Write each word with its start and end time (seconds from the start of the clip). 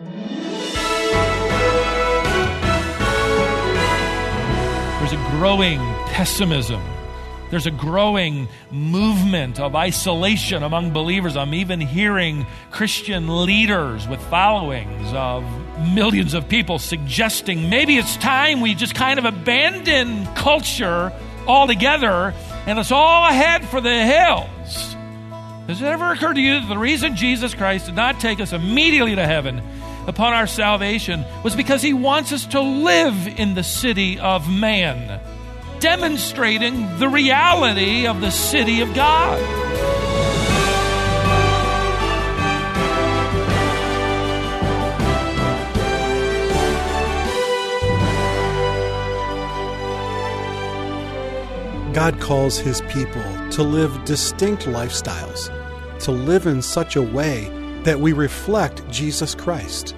There's 0.00 0.12
a 5.12 5.16
growing 5.32 5.80
pessimism. 6.06 6.80
There's 7.50 7.66
a 7.66 7.72
growing 7.72 8.46
movement 8.70 9.58
of 9.58 9.74
isolation 9.74 10.62
among 10.62 10.92
believers. 10.92 11.36
I'm 11.36 11.52
even 11.52 11.80
hearing 11.80 12.46
Christian 12.70 13.44
leaders 13.44 14.06
with 14.06 14.20
followings 14.28 15.12
of 15.14 15.44
millions 15.92 16.32
of 16.34 16.48
people 16.48 16.78
suggesting 16.78 17.68
maybe 17.68 17.96
it's 17.96 18.16
time 18.18 18.60
we 18.60 18.76
just 18.76 18.94
kind 18.94 19.18
of 19.18 19.24
abandon 19.24 20.26
culture 20.36 21.12
altogether 21.48 22.32
and 22.68 22.78
it's 22.78 22.92
all 22.92 23.28
ahead 23.28 23.64
for 23.64 23.80
the 23.80 24.04
hills. 24.04 24.94
Has 25.66 25.82
it 25.82 25.86
ever 25.86 26.12
occurred 26.12 26.34
to 26.34 26.40
you 26.40 26.60
that 26.60 26.68
the 26.68 26.78
reason 26.78 27.16
Jesus 27.16 27.52
Christ 27.52 27.86
did 27.86 27.96
not 27.96 28.20
take 28.20 28.38
us 28.38 28.52
immediately 28.52 29.16
to 29.16 29.26
heaven 29.26 29.60
upon 30.08 30.32
our 30.32 30.46
salvation 30.46 31.24
was 31.44 31.54
because 31.54 31.82
he 31.82 31.92
wants 31.92 32.32
us 32.32 32.46
to 32.46 32.60
live 32.60 33.28
in 33.38 33.54
the 33.54 33.62
city 33.62 34.18
of 34.18 34.50
man, 34.50 35.20
demonstrating 35.78 36.98
the 36.98 37.08
reality 37.08 38.06
of 38.06 38.20
the 38.20 38.30
city 38.30 38.80
of 38.80 38.92
God. 38.94 39.38
God 51.94 52.20
calls 52.20 52.58
his 52.58 52.80
people 52.82 53.22
to 53.50 53.62
live 53.62 54.04
distinct 54.04 54.64
lifestyles, 54.64 55.50
to 56.00 56.12
live 56.12 56.46
in 56.46 56.62
such 56.62 56.96
a 56.96 57.02
way 57.02 57.50
that 57.82 57.98
we 57.98 58.12
reflect 58.12 58.88
Jesus 58.88 59.34
Christ. 59.34 59.94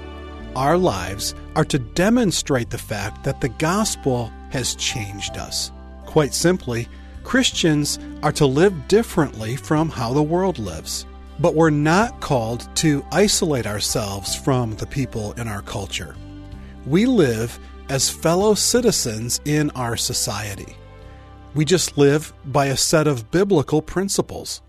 Our 0.57 0.77
lives 0.77 1.37
are 1.55 1.65
to 1.67 1.79
demonstrate 1.79 2.71
the 2.71 2.79
fact 2.79 3.23
that 3.23 3.41
the 3.41 3.51
gospel 3.51 4.33
has 4.51 4.75
changed 4.75 5.37
us. 5.37 5.71
Quite 6.07 6.35
simply, 6.35 6.89
Christians 7.23 8.01
are 8.25 8.33
to 8.33 8.47
live 8.47 8.89
differently 8.89 9.55
from 9.55 9.89
how 9.89 10.13
the 10.13 10.23
world 10.23 10.59
lives. 10.59 11.07
But 11.39 11.55
we're 11.55 11.71
not 11.71 12.21
called 12.21 12.69
to 12.77 13.05
isolate 13.13 13.67
ourselves 13.67 14.35
from 14.35 14.75
the 14.75 14.87
people 14.87 15.33
in 15.35 15.47
our 15.47 15.63
culture. 15.63 16.17
We 16.85 17.07
live 17.07 17.57
as 17.89 18.11
fellow 18.11 18.55
citizens 18.55 19.41
in 19.45 19.71
our 19.71 19.97
society. 19.97 20.77
We 21.55 21.65
just 21.65 21.97
live 21.97 22.33
by 22.45 22.67
a 22.67 22.77
set 22.77 23.07
of 23.07 23.31
biblical 23.31 23.83
principles. 23.83 24.63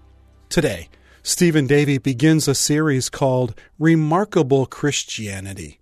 Today, 0.50 0.90
Stephen 1.24 1.68
Davey 1.68 2.00
begins 2.00 2.48
a 2.48 2.56
series 2.56 3.08
called 3.08 3.54
Remarkable 3.78 4.66
Christianity. 4.66 5.80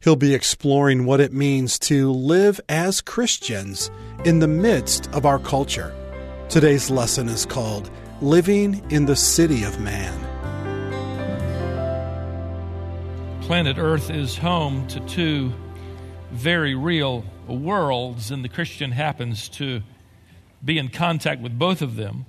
He'll 0.00 0.16
be 0.16 0.34
exploring 0.34 1.06
what 1.06 1.18
it 1.18 1.32
means 1.32 1.78
to 1.80 2.12
live 2.12 2.60
as 2.68 3.00
Christians 3.00 3.90
in 4.26 4.40
the 4.40 4.46
midst 4.46 5.10
of 5.14 5.24
our 5.24 5.38
culture. 5.38 5.94
Today's 6.50 6.90
lesson 6.90 7.26
is 7.30 7.46
called 7.46 7.90
Living 8.20 8.84
in 8.90 9.06
the 9.06 9.16
City 9.16 9.64
of 9.64 9.80
Man. 9.80 10.12
Planet 13.40 13.78
Earth 13.78 14.10
is 14.10 14.36
home 14.36 14.86
to 14.88 15.00
two 15.06 15.54
very 16.32 16.74
real 16.74 17.24
worlds, 17.48 18.30
and 18.30 18.44
the 18.44 18.50
Christian 18.50 18.92
happens 18.92 19.48
to 19.48 19.80
be 20.62 20.76
in 20.76 20.88
contact 20.90 21.40
with 21.40 21.58
both 21.58 21.80
of 21.80 21.96
them. 21.96 22.26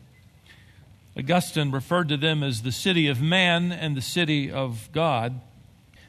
Augustine 1.18 1.72
referred 1.72 2.10
to 2.10 2.18
them 2.18 2.44
as 2.44 2.62
the 2.62 2.72
city 2.72 3.08
of 3.08 3.22
man 3.22 3.72
and 3.72 3.98
the 3.98 4.02
city 4.02 4.52
of 4.52 4.90
God. 4.92 5.42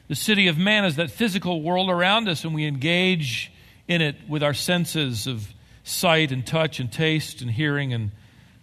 The 0.07 0.15
city 0.15 0.47
of 0.47 0.57
man 0.57 0.85
is 0.85 0.97
that 0.97 1.09
physical 1.09 1.61
world 1.61 1.89
around 1.89 2.29
us, 2.29 2.43
and 2.43 2.53
we 2.53 2.65
engage 2.65 3.51
in 3.87 4.01
it 4.01 4.15
with 4.27 4.43
our 4.43 4.53
senses 4.53 5.25
of 5.25 5.53
sight 5.83 6.31
and 6.31 6.45
touch 6.45 6.79
and 6.79 6.91
taste 6.91 7.41
and 7.41 7.49
hearing 7.49 7.91
and 7.91 8.11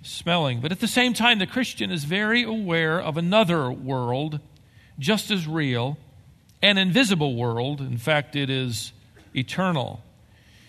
smelling. 0.03 0.61
But 0.61 0.71
at 0.71 0.79
the 0.79 0.87
same 0.87 1.15
time, 1.15 1.41
the 1.41 1.47
Christian 1.47 1.91
is 1.91 2.05
very 2.05 2.45
aware 2.45 3.01
of 3.01 3.17
another 3.17 3.71
world, 3.71 4.39
just 5.01 5.33
as 5.33 5.49
real, 5.49 5.99
an 6.63 6.79
invisible 6.79 7.35
world. 7.35 7.81
In 7.81 7.99
fact, 7.99 8.37
it 8.37 8.51
is 8.51 8.93
eternal. 9.35 10.01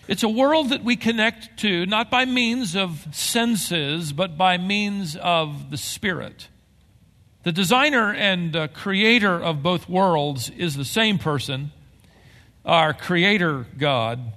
It's 0.08 0.22
a 0.22 0.28
world 0.28 0.70
that 0.70 0.82
we 0.82 0.96
connect 0.96 1.58
to 1.58 1.84
not 1.84 2.10
by 2.10 2.24
means 2.24 2.74
of 2.74 3.06
senses, 3.12 4.14
but 4.14 4.38
by 4.38 4.56
means 4.56 5.16
of 5.16 5.70
the 5.70 5.76
Spirit. 5.76 6.48
The 7.42 7.52
designer 7.52 8.14
and 8.14 8.56
uh, 8.56 8.68
creator 8.68 9.34
of 9.34 9.62
both 9.62 9.86
worlds 9.86 10.48
is 10.48 10.74
the 10.74 10.84
same 10.86 11.18
person, 11.18 11.72
our 12.64 12.94
creator 12.94 13.66
God. 13.76 14.32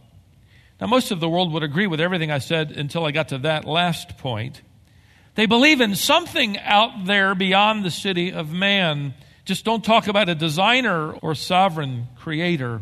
Now, 0.81 0.87
most 0.87 1.09
of 1.11 1.21
the 1.21 1.29
world 1.29 1.53
would 1.53 1.63
agree 1.63 1.87
with 1.87 2.01
everything 2.01 2.31
I 2.31 2.39
said 2.39 2.71
until 2.71 3.05
I 3.05 3.11
got 3.11 3.29
to 3.29 3.37
that 3.39 3.63
last 3.63 4.17
point. 4.17 4.61
They 5.35 5.45
believe 5.45 5.79
in 5.79 5.95
something 5.95 6.59
out 6.59 7.05
there 7.05 7.33
beyond 7.33 7.85
the 7.85 7.91
city 7.91 8.33
of 8.33 8.51
man. 8.51 9.13
Just 9.45 9.63
don't 9.63 9.85
talk 9.85 10.07
about 10.07 10.27
a 10.27 10.35
designer 10.35 11.13
or 11.13 11.33
sovereign 11.33 12.07
creator. 12.17 12.81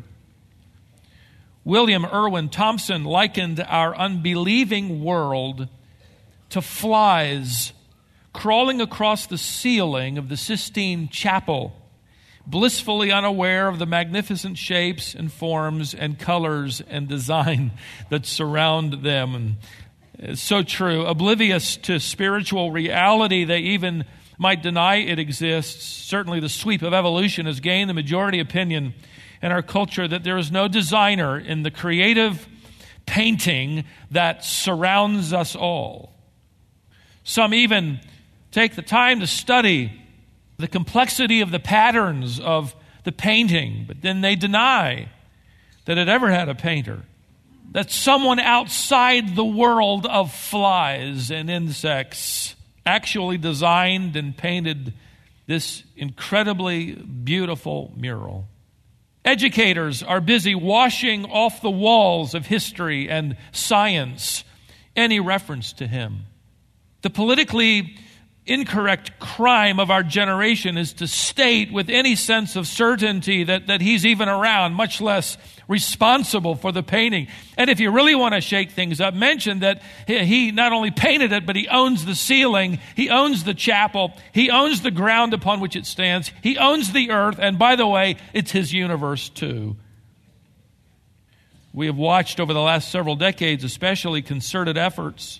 William 1.69 2.03
Irwin 2.03 2.49
Thompson 2.49 3.03
likened 3.03 3.59
our 3.59 3.95
unbelieving 3.95 5.03
world 5.03 5.67
to 6.49 6.63
flies 6.63 7.73
crawling 8.33 8.81
across 8.81 9.27
the 9.27 9.37
ceiling 9.37 10.17
of 10.17 10.29
the 10.29 10.35
Sistine 10.35 11.09
Chapel, 11.09 11.71
blissfully 12.47 13.11
unaware 13.11 13.67
of 13.67 13.77
the 13.77 13.85
magnificent 13.85 14.57
shapes 14.57 15.13
and 15.13 15.31
forms 15.31 15.93
and 15.93 16.17
colors 16.17 16.81
and 16.89 17.07
design 17.07 17.69
that 18.09 18.25
surround 18.25 19.03
them. 19.03 19.57
It's 20.17 20.41
so 20.41 20.63
true. 20.63 21.05
Oblivious 21.05 21.77
to 21.77 21.99
spiritual 21.99 22.71
reality, 22.71 23.43
they 23.43 23.59
even 23.59 24.05
might 24.39 24.63
deny 24.63 24.95
it 24.95 25.19
exists. 25.19 25.85
Certainly, 25.85 26.39
the 26.39 26.49
sweep 26.49 26.81
of 26.81 26.95
evolution 26.95 27.45
has 27.45 27.59
gained 27.59 27.91
the 27.91 27.93
majority 27.93 28.39
opinion 28.39 28.95
in 29.41 29.51
our 29.51 29.61
culture 29.61 30.07
that 30.07 30.23
there 30.23 30.37
is 30.37 30.51
no 30.51 30.67
designer 30.67 31.37
in 31.37 31.63
the 31.63 31.71
creative 31.71 32.47
painting 33.05 33.85
that 34.11 34.43
surrounds 34.43 35.33
us 35.33 35.55
all. 35.55 36.13
Some 37.23 37.53
even 37.53 37.99
take 38.51 38.75
the 38.75 38.81
time 38.81 39.19
to 39.19 39.27
study 39.27 39.91
the 40.57 40.67
complexity 40.67 41.41
of 41.41 41.51
the 41.51 41.59
patterns 41.59 42.39
of 42.39 42.75
the 43.05 43.11
painting, 43.11 43.85
but 43.87 44.01
then 44.01 44.21
they 44.21 44.35
deny 44.35 45.09
that 45.85 45.97
it 45.97 46.09
ever 46.09 46.29
had 46.29 46.49
a 46.49 46.55
painter. 46.55 47.03
That 47.71 47.91
someone 47.91 48.39
outside 48.39 49.35
the 49.35 49.45
world 49.45 50.05
of 50.05 50.33
flies 50.33 51.31
and 51.31 51.49
insects 51.49 52.55
actually 52.85 53.37
designed 53.37 54.15
and 54.15 54.35
painted 54.35 54.93
this 55.47 55.83
incredibly 55.95 56.93
beautiful 56.93 57.93
mural. 57.95 58.48
Educators 59.29 60.01
are 60.01 60.21
busy 60.21 60.55
washing 60.55 61.23
off 61.23 61.61
the 61.61 61.69
walls 61.69 62.33
of 62.33 62.47
history 62.47 63.07
and 63.11 63.37
science 63.51 64.43
any 64.95 65.19
reference 65.19 65.71
to 65.73 65.85
him. 65.85 66.21
The 67.03 67.11
politically 67.11 67.95
incorrect 68.47 69.19
crime 69.19 69.79
of 69.79 69.91
our 69.91 70.01
generation 70.01 70.79
is 70.79 70.93
to 70.93 71.05
state 71.05 71.71
with 71.71 71.89
any 71.91 72.15
sense 72.15 72.55
of 72.55 72.65
certainty 72.65 73.43
that, 73.43 73.67
that 73.67 73.81
he's 73.81 74.03
even 74.03 74.27
around, 74.27 74.73
much 74.73 74.99
less 74.99 75.37
responsible 75.69 76.55
for 76.55 76.73
the 76.73 76.83
painting. 76.83 77.27
And 77.55 77.69
if 77.69 77.79
you 77.79 77.91
really 77.91 78.15
want 78.15 78.33
to 78.33 78.41
shake 78.41 78.71
things 78.71 78.99
up, 78.99 79.13
mention 79.13 79.59
that 79.59 79.81
he 80.07 80.51
not 80.51 80.73
only 80.73 80.91
painted 80.91 81.31
it, 81.31 81.45
but 81.45 81.55
he 81.55 81.67
owns 81.69 82.05
the 82.05 82.15
ceiling, 82.15 82.79
he 82.95 83.09
owns 83.09 83.45
the 83.45 83.53
chapel, 83.53 84.11
he 84.33 84.49
owns 84.49 84.81
the 84.81 84.91
ground 84.91 85.33
upon 85.33 85.61
which 85.61 85.77
it 85.77 85.85
stands, 85.85 86.31
he 86.41 86.57
owns 86.57 86.91
the 86.91 87.11
earth, 87.11 87.37
and 87.39 87.57
by 87.57 87.77
the 87.77 87.87
way, 87.87 88.17
it's 88.33 88.51
his 88.51 88.73
universe 88.73 89.29
too. 89.29 89.77
We 91.71 91.85
have 91.85 91.97
watched 91.97 92.39
over 92.39 92.51
the 92.51 92.61
last 92.61 92.91
several 92.91 93.15
decades, 93.15 93.63
especially 93.63 94.23
concerted 94.23 94.75
efforts 94.75 95.39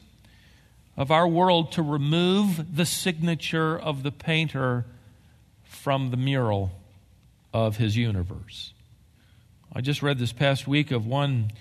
of 0.95 1.09
our 1.09 1.27
world 1.27 1.71
to 1.71 1.81
remove 1.81 2.75
the 2.75 2.85
signature 2.85 3.77
of 3.77 4.03
the 4.03 4.11
painter 4.11 4.85
from 5.63 6.11
the 6.11 6.17
mural 6.17 6.71
of 7.51 7.77
his 7.77 7.97
universe. 7.97 8.73
I 9.71 9.81
just 9.81 10.01
read 10.01 10.18
this 10.18 10.33
past 10.33 10.68
week 10.68 10.89
of 10.89 11.06
one 11.06 11.51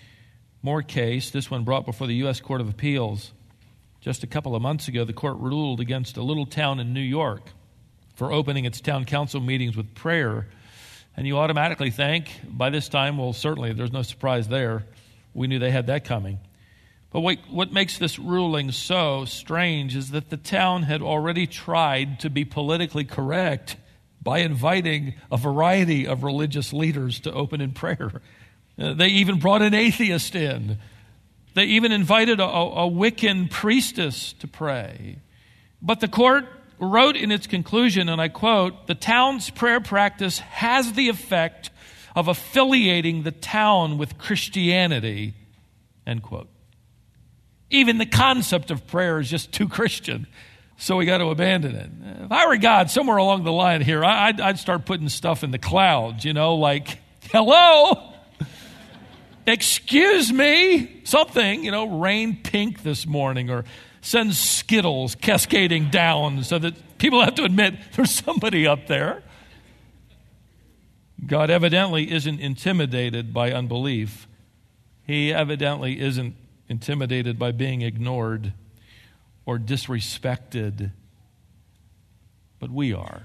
more 0.63 0.83
case, 0.83 1.31
this 1.31 1.51
one 1.51 1.63
brought 1.63 1.85
before 1.85 2.07
the 2.07 2.15
U.S. 2.17 2.41
Court 2.41 2.63
of 2.63 2.69
Appeals. 2.71 3.33
Just 4.01 4.23
a 4.23 4.27
couple 4.27 4.57
of 4.57 4.63
months 4.63 4.89
ago, 4.89 5.05
the 5.05 5.13
court 5.13 5.37
ruled 5.37 5.79
against 5.79 6.17
a 6.17 6.23
little 6.23 6.47
town 6.47 6.81
in 6.81 6.95
New 6.95 7.01
York 7.01 7.51
for 8.15 8.33
opening 8.33 8.65
its 8.65 8.81
town 8.81 9.05
council 9.05 9.43
meetings 9.43 9.77
with 9.77 9.95
prayer. 9.95 10.49
And 11.19 11.27
you 11.27 11.37
automatically 11.37 11.91
think, 11.91 12.31
by 12.49 12.71
this 12.71 12.89
time, 12.89 13.19
well, 13.19 13.35
certainly 13.35 13.75
there's 13.75 13.93
no 13.93 14.03
surprise 14.03 14.49
there. 14.49 14.87
We 15.35 15.47
knew 15.47 15.59
they 15.59 15.71
had 15.71 15.89
that 15.89 16.05
coming. 16.07 16.39
But 17.11 17.21
what, 17.21 17.39
what 17.51 17.73
makes 17.75 17.99
this 17.99 18.19
ruling 18.19 18.73
so 18.73 19.27
strange 19.27 19.95
is 19.95 20.13
that 20.13 20.31
the 20.31 20.39
town 20.39 20.85
had 20.85 21.03
already 21.03 21.47
tried 21.47 22.21
to 22.21 22.31
be 22.31 22.47
politically 22.47 23.05
correct 23.05 23.77
by 24.29 24.41
inviting 24.41 25.15
a 25.33 25.39
variety 25.39 26.07
of 26.07 26.23
religious 26.23 26.75
leaders 26.75 27.19
to 27.21 27.33
open 27.33 27.63
in 27.63 27.71
prayer. 27.73 28.21
Uh, 28.79 28.93
they 28.93 29.09
even 29.09 29.39
brought 29.39 29.63
an 29.63 29.73
atheist 29.73 30.35
in. 30.35 30.77
They 31.55 31.65
even 31.65 31.93
invited 31.93 32.39
a, 32.39 32.45
a 32.45 32.91
Wiccan 32.91 33.51
priestess 33.51 34.35
to 34.35 34.47
pray. 34.47 35.17
But 35.81 36.01
the 36.01 36.09
court 36.09 36.45
wrote 36.79 37.17
in 37.17 37.33
its 37.33 37.47
conclusion, 37.47 38.11
and 38.11 38.21
I 38.21 38.29
quote, 38.29 38.87
the 38.87 38.95
town's 38.95 39.49
prayer 39.49 39.81
practice 39.81 40.41
has 40.41 40.93
the 40.93 41.09
effect 41.09 41.71
of 42.15 42.29
affiliating 42.29 43.23
the 43.23 43.33
town 43.33 43.97
with 43.97 44.19
Christianity, 44.19 45.33
end 46.07 46.23
quote. 46.23 46.51
Even 47.71 47.97
the 47.97 48.05
concept 48.05 48.71
of 48.71 48.87
prayer 48.87 49.21
is 49.21 49.31
just 49.31 49.53
too 49.53 49.71
Christian, 49.71 50.27
so 50.81 50.97
we 50.97 51.05
got 51.07 51.19
to 51.19 51.27
abandon 51.27 51.75
it. 51.75 51.91
If 52.25 52.33
I 52.33 52.47
were 52.47 52.57
God, 52.57 52.89
somewhere 52.89 53.17
along 53.17 53.43
the 53.43 53.53
line 53.53 53.83
here, 53.83 54.05
I'd, 54.05 54.41
I'd 54.41 54.59
start 54.61 54.87
putting 54.87 55.09
stuff 55.09 55.43
in 55.43 55.51
the 55.51 55.59
clouds, 55.59 56.25
you 56.25 56.33
know, 56.33 56.55
like, 56.55 57.01
hello, 57.33 58.15
excuse 59.45 60.33
me, 60.33 61.01
something, 61.03 61.65
you 61.65 61.73
know, 61.73 61.99
rain 61.99 62.39
pink 62.43 62.85
this 62.85 63.09
morning, 63.09 63.51
or 63.51 63.65
send 64.03 64.37
Skittles 64.37 65.17
cascading 65.17 65.91
down 65.91 66.45
so 66.45 66.61
that 66.61 66.99
people 66.99 67.25
have 67.25 67.35
to 67.35 67.45
admit 67.45 67.75
there's 67.97 68.13
somebody 68.13 68.65
up 68.65 68.87
there. 68.87 69.25
God 71.27 71.51
evidently 71.51 72.13
isn't 72.13 72.39
intimidated 72.39 73.35
by 73.35 73.51
unbelief. 73.51 74.29
He 75.05 75.33
evidently 75.33 75.99
isn't 75.99 76.37
intimidated 76.69 77.37
by 77.37 77.51
being 77.51 77.83
ignored 77.83 78.53
or 79.49 79.59
disrespected. 79.59 80.93
But 82.61 82.71
we 82.71 82.93
are. 82.93 83.23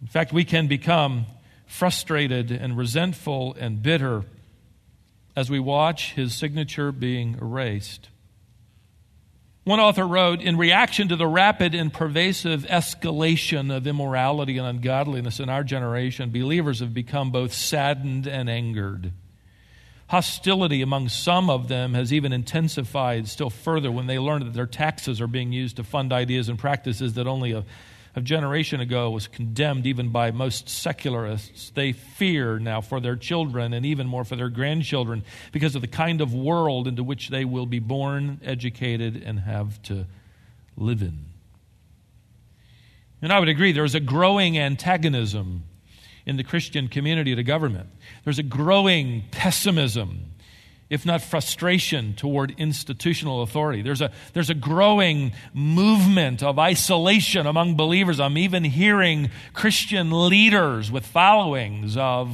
In 0.00 0.06
fact, 0.06 0.32
we 0.32 0.42
can 0.42 0.68
become 0.68 1.26
frustrated 1.66 2.50
and 2.50 2.78
resentful 2.78 3.54
and 3.60 3.82
bitter 3.82 4.24
as 5.36 5.50
we 5.50 5.58
watch 5.58 6.14
his 6.14 6.34
signature 6.34 6.92
being 6.92 7.36
erased. 7.42 8.08
One 9.64 9.80
author 9.80 10.06
wrote 10.06 10.40
In 10.40 10.56
reaction 10.56 11.08
to 11.08 11.16
the 11.16 11.26
rapid 11.26 11.74
and 11.74 11.92
pervasive 11.92 12.62
escalation 12.62 13.70
of 13.70 13.86
immorality 13.86 14.56
and 14.56 14.66
ungodliness 14.66 15.40
in 15.40 15.50
our 15.50 15.62
generation, 15.62 16.30
believers 16.30 16.80
have 16.80 16.94
become 16.94 17.30
both 17.30 17.52
saddened 17.52 18.26
and 18.26 18.48
angered. 18.48 19.12
Hostility 20.08 20.80
among 20.80 21.10
some 21.10 21.50
of 21.50 21.68
them 21.68 21.92
has 21.92 22.14
even 22.14 22.32
intensified 22.32 23.28
still 23.28 23.50
further 23.50 23.92
when 23.92 24.06
they 24.06 24.18
learn 24.18 24.42
that 24.42 24.54
their 24.54 24.66
taxes 24.66 25.20
are 25.20 25.26
being 25.26 25.52
used 25.52 25.76
to 25.76 25.84
fund 25.84 26.14
ideas 26.14 26.48
and 26.48 26.58
practices 26.58 27.12
that 27.12 27.26
only 27.26 27.52
a, 27.52 27.62
a 28.16 28.22
generation 28.22 28.80
ago 28.80 29.10
was 29.10 29.28
condemned 29.28 29.86
even 29.86 30.08
by 30.08 30.30
most 30.30 30.66
secularists. 30.66 31.70
They 31.70 31.92
fear 31.92 32.58
now 32.58 32.80
for 32.80 33.00
their 33.00 33.16
children 33.16 33.74
and 33.74 33.84
even 33.84 34.06
more 34.06 34.24
for 34.24 34.34
their 34.34 34.48
grandchildren 34.48 35.24
because 35.52 35.74
of 35.74 35.82
the 35.82 35.88
kind 35.88 36.22
of 36.22 36.32
world 36.32 36.88
into 36.88 37.04
which 37.04 37.28
they 37.28 37.44
will 37.44 37.66
be 37.66 37.78
born, 37.78 38.40
educated, 38.42 39.22
and 39.22 39.40
have 39.40 39.82
to 39.82 40.06
live 40.74 41.02
in. 41.02 41.26
And 43.20 43.30
I 43.30 43.40
would 43.40 43.50
agree, 43.50 43.72
there 43.72 43.84
is 43.84 43.94
a 43.94 44.00
growing 44.00 44.56
antagonism 44.56 45.64
in 46.28 46.36
the 46.36 46.44
Christian 46.44 46.88
community 46.88 47.34
to 47.34 47.42
government. 47.42 47.88
There's 48.22 48.38
a 48.38 48.42
growing 48.42 49.24
pessimism, 49.30 50.34
if 50.90 51.06
not 51.06 51.22
frustration, 51.22 52.12
toward 52.14 52.54
institutional 52.58 53.40
authority. 53.40 53.80
There's 53.80 54.02
a, 54.02 54.12
there's 54.34 54.50
a 54.50 54.54
growing 54.54 55.32
movement 55.54 56.42
of 56.42 56.58
isolation 56.58 57.46
among 57.46 57.76
believers. 57.76 58.20
I'm 58.20 58.36
even 58.36 58.62
hearing 58.62 59.30
Christian 59.54 60.28
leaders 60.28 60.92
with 60.92 61.06
followings 61.06 61.96
of 61.96 62.30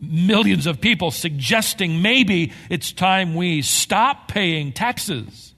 millions 0.00 0.66
of 0.66 0.80
people 0.80 1.12
suggesting 1.12 2.02
maybe 2.02 2.52
it's 2.68 2.90
time 2.90 3.36
we 3.36 3.62
stop 3.62 4.26
paying 4.26 4.72
taxes. 4.72 5.54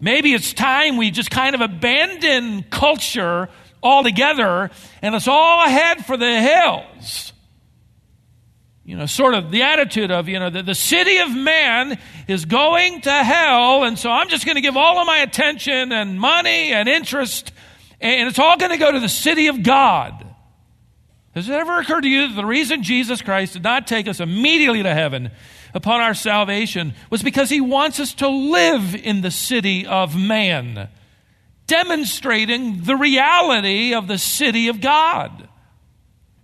Maybe 0.00 0.32
it's 0.32 0.52
time 0.52 0.96
we 0.96 1.10
just 1.10 1.30
kind 1.30 1.56
of 1.56 1.60
abandon 1.60 2.62
culture 2.70 3.48
altogether 3.82 4.70
and 5.02 5.14
it's 5.14 5.28
all 5.28 5.64
ahead 5.64 6.04
for 6.04 6.16
the 6.16 6.40
hills. 6.40 7.32
You 8.84 8.96
know, 8.96 9.06
sort 9.06 9.34
of 9.34 9.50
the 9.50 9.62
attitude 9.62 10.10
of, 10.10 10.28
you 10.28 10.40
know, 10.40 10.50
the, 10.50 10.64
the 10.64 10.74
city 10.74 11.18
of 11.18 11.34
man 11.34 11.98
is 12.26 12.44
going 12.44 13.02
to 13.02 13.12
hell, 13.12 13.84
and 13.84 13.96
so 13.96 14.10
I'm 14.10 14.28
just 14.28 14.44
going 14.44 14.56
to 14.56 14.60
give 14.60 14.76
all 14.76 14.98
of 14.98 15.06
my 15.06 15.18
attention 15.18 15.92
and 15.92 16.18
money 16.18 16.72
and 16.72 16.88
interest, 16.88 17.52
and 18.00 18.28
it's 18.28 18.40
all 18.40 18.56
going 18.56 18.72
to 18.72 18.78
go 18.78 18.90
to 18.90 18.98
the 18.98 19.08
city 19.08 19.46
of 19.46 19.62
God. 19.62 20.26
Has 21.34 21.48
it 21.48 21.52
ever 21.52 21.78
occurred 21.78 22.00
to 22.00 22.08
you 22.08 22.28
that 22.28 22.34
the 22.34 22.44
reason 22.44 22.82
Jesus 22.82 23.22
Christ 23.22 23.52
did 23.52 23.62
not 23.62 23.86
take 23.86 24.08
us 24.08 24.18
immediately 24.18 24.82
to 24.82 24.92
heaven 24.92 25.30
upon 25.72 26.00
our 26.00 26.14
salvation 26.14 26.94
was 27.10 27.22
because 27.22 27.48
he 27.48 27.60
wants 27.60 28.00
us 28.00 28.14
to 28.14 28.28
live 28.28 28.96
in 28.96 29.20
the 29.20 29.30
city 29.30 29.86
of 29.86 30.16
man? 30.16 30.88
Demonstrating 31.70 32.82
the 32.82 32.96
reality 32.96 33.94
of 33.94 34.08
the 34.08 34.18
city 34.18 34.66
of 34.66 34.80
God. 34.80 35.48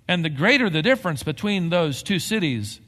And 0.07 0.25
the 0.25 0.31
greater 0.31 0.71
the 0.71 0.83
difference 0.83 1.25
between 1.25 1.69
those 1.69 2.05
two 2.05 2.21
cities, 2.21 2.81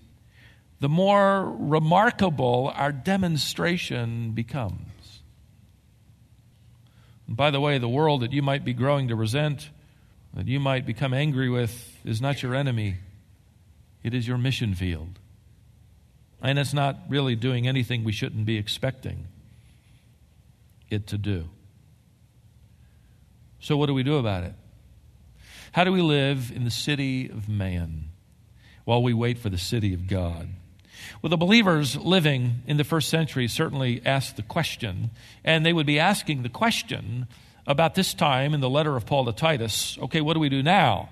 the 0.78 0.88
more 0.88 1.52
remarkable 1.58 2.72
our 2.76 2.92
demonstration 2.92 4.30
becomes. 4.30 5.20
And 7.26 7.36
by 7.36 7.50
the 7.50 7.60
way, 7.60 7.78
the 7.78 7.88
world 7.88 8.22
that 8.22 8.32
you 8.32 8.40
might 8.40 8.64
be 8.64 8.72
growing 8.72 9.08
to 9.08 9.16
resent, 9.16 9.68
that 10.34 10.46
you 10.46 10.60
might 10.60 10.86
become 10.86 11.12
angry 11.12 11.50
with, 11.50 11.98
is 12.04 12.20
not 12.20 12.40
your 12.40 12.54
enemy, 12.54 12.98
it 14.04 14.14
is 14.14 14.28
your 14.28 14.38
mission 14.38 14.74
field. 14.74 15.18
And 16.40 16.56
it's 16.56 16.72
not 16.72 17.00
really 17.08 17.34
doing 17.34 17.66
anything 17.66 18.04
we 18.04 18.12
shouldn't 18.12 18.46
be 18.46 18.58
expecting 18.58 19.26
it 20.88 21.08
to 21.08 21.18
do. 21.18 21.48
So, 23.60 23.76
what 23.76 23.86
do 23.86 23.94
we 23.94 24.02
do 24.02 24.16
about 24.16 24.44
it? 24.44 24.54
How 25.72 25.84
do 25.84 25.92
we 25.92 26.02
live 26.02 26.50
in 26.54 26.64
the 26.64 26.70
city 26.70 27.28
of 27.28 27.48
man 27.48 28.10
while 28.84 29.02
we 29.02 29.12
wait 29.12 29.38
for 29.38 29.50
the 29.50 29.58
city 29.58 29.92
of 29.94 30.06
God? 30.06 30.48
Well, 31.22 31.30
the 31.30 31.36
believers 31.36 31.96
living 31.96 32.62
in 32.66 32.76
the 32.76 32.84
first 32.84 33.08
century 33.08 33.48
certainly 33.48 34.02
asked 34.04 34.36
the 34.36 34.42
question, 34.42 35.10
and 35.44 35.64
they 35.64 35.72
would 35.72 35.86
be 35.86 35.98
asking 35.98 36.42
the 36.42 36.48
question 36.48 37.26
about 37.66 37.94
this 37.94 38.14
time 38.14 38.54
in 38.54 38.60
the 38.60 38.70
letter 38.70 38.96
of 38.96 39.06
Paul 39.06 39.26
to 39.26 39.32
Titus 39.32 39.98
okay, 40.00 40.20
what 40.20 40.34
do 40.34 40.40
we 40.40 40.48
do 40.48 40.62
now? 40.62 41.10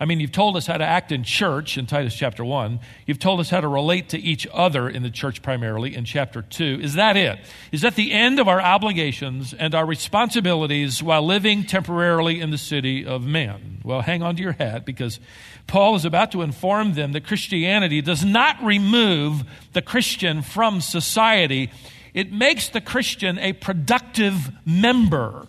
I 0.00 0.04
mean, 0.06 0.20
you've 0.20 0.32
told 0.32 0.56
us 0.56 0.66
how 0.66 0.76
to 0.76 0.84
act 0.84 1.12
in 1.12 1.22
church 1.22 1.78
in 1.78 1.86
Titus 1.86 2.14
chapter 2.14 2.44
1. 2.44 2.80
You've 3.06 3.18
told 3.18 3.40
us 3.40 3.50
how 3.50 3.60
to 3.60 3.68
relate 3.68 4.08
to 4.10 4.18
each 4.18 4.46
other 4.52 4.88
in 4.88 5.02
the 5.02 5.10
church 5.10 5.42
primarily 5.42 5.94
in 5.94 6.04
chapter 6.04 6.42
2. 6.42 6.80
Is 6.82 6.94
that 6.94 7.16
it? 7.16 7.38
Is 7.72 7.82
that 7.82 7.94
the 7.94 8.12
end 8.12 8.40
of 8.40 8.48
our 8.48 8.60
obligations 8.60 9.54
and 9.54 9.74
our 9.74 9.86
responsibilities 9.86 11.02
while 11.02 11.24
living 11.24 11.64
temporarily 11.64 12.40
in 12.40 12.50
the 12.50 12.58
city 12.58 13.06
of 13.06 13.24
man? 13.24 13.80
Well, 13.84 14.00
hang 14.00 14.22
on 14.22 14.36
to 14.36 14.42
your 14.42 14.52
hat 14.52 14.84
because 14.84 15.20
Paul 15.66 15.94
is 15.94 16.04
about 16.04 16.32
to 16.32 16.42
inform 16.42 16.94
them 16.94 17.12
that 17.12 17.26
Christianity 17.26 18.00
does 18.00 18.24
not 18.24 18.62
remove 18.62 19.44
the 19.72 19.82
Christian 19.82 20.42
from 20.42 20.80
society, 20.80 21.70
it 22.12 22.32
makes 22.32 22.68
the 22.68 22.80
Christian 22.80 23.38
a 23.38 23.52
productive 23.52 24.50
member 24.64 25.46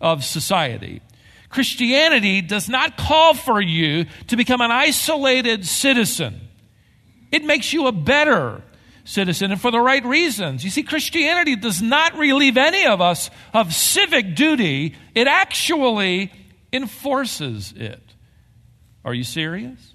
of 0.00 0.24
society. 0.24 1.00
Christianity 1.48 2.42
does 2.42 2.68
not 2.68 2.96
call 2.96 3.34
for 3.34 3.60
you 3.60 4.06
to 4.28 4.36
become 4.36 4.60
an 4.60 4.70
isolated 4.70 5.66
citizen. 5.66 6.40
It 7.32 7.44
makes 7.44 7.72
you 7.72 7.86
a 7.86 7.92
better 7.92 8.62
citizen 9.04 9.50
and 9.52 9.60
for 9.60 9.70
the 9.70 9.80
right 9.80 10.04
reasons. 10.04 10.62
You 10.64 10.70
see, 10.70 10.82
Christianity 10.82 11.56
does 11.56 11.80
not 11.80 12.16
relieve 12.16 12.56
any 12.56 12.86
of 12.86 13.00
us 13.00 13.30
of 13.54 13.72
civic 13.72 14.34
duty, 14.34 14.94
it 15.14 15.26
actually 15.26 16.30
enforces 16.72 17.72
it. 17.74 18.02
Are 19.04 19.14
you 19.14 19.24
serious? 19.24 19.94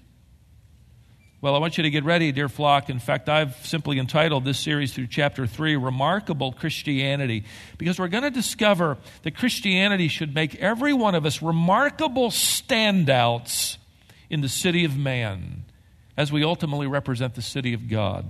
Well, 1.44 1.54
I 1.54 1.58
want 1.58 1.76
you 1.76 1.82
to 1.82 1.90
get 1.90 2.04
ready, 2.04 2.32
dear 2.32 2.48
flock. 2.48 2.88
In 2.88 2.98
fact, 2.98 3.28
I've 3.28 3.54
simply 3.66 3.98
entitled 3.98 4.46
this 4.46 4.58
series 4.58 4.94
through 4.94 5.08
chapter 5.08 5.46
3, 5.46 5.76
Remarkable 5.76 6.52
Christianity, 6.52 7.44
because 7.76 7.98
we're 7.98 8.08
going 8.08 8.22
to 8.22 8.30
discover 8.30 8.96
that 9.24 9.36
Christianity 9.36 10.08
should 10.08 10.34
make 10.34 10.54
every 10.54 10.94
one 10.94 11.14
of 11.14 11.26
us 11.26 11.42
remarkable 11.42 12.30
standouts 12.30 13.76
in 14.30 14.40
the 14.40 14.48
city 14.48 14.86
of 14.86 14.96
man 14.96 15.66
as 16.16 16.32
we 16.32 16.42
ultimately 16.42 16.86
represent 16.86 17.34
the 17.34 17.42
city 17.42 17.74
of 17.74 17.90
God. 17.90 18.24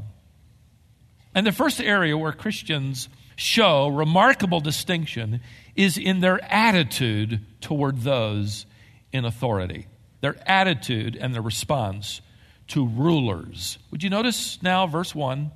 And 1.37 1.47
the 1.47 1.53
first 1.53 1.81
area 1.81 2.19
where 2.19 2.33
Christians 2.33 3.09
show 3.37 3.87
remarkable 3.87 4.59
distinction 4.59 5.41
is 5.77 5.97
in 5.97 6.19
their 6.19 6.43
attitude 6.53 7.47
toward 7.61 8.01
those 8.01 8.67
in 9.13 9.25
authority. 9.25 9.87
Their 10.21 10.35
attitude 10.51 11.15
and 11.15 11.33
their 11.33 11.43
response 11.43 12.21
to 12.69 12.87
rulers. 12.87 13.79
Would 13.91 14.03
you 14.03 14.11
notice 14.11 14.63
now 14.63 14.87
verse 14.87 15.15
1 15.15 15.51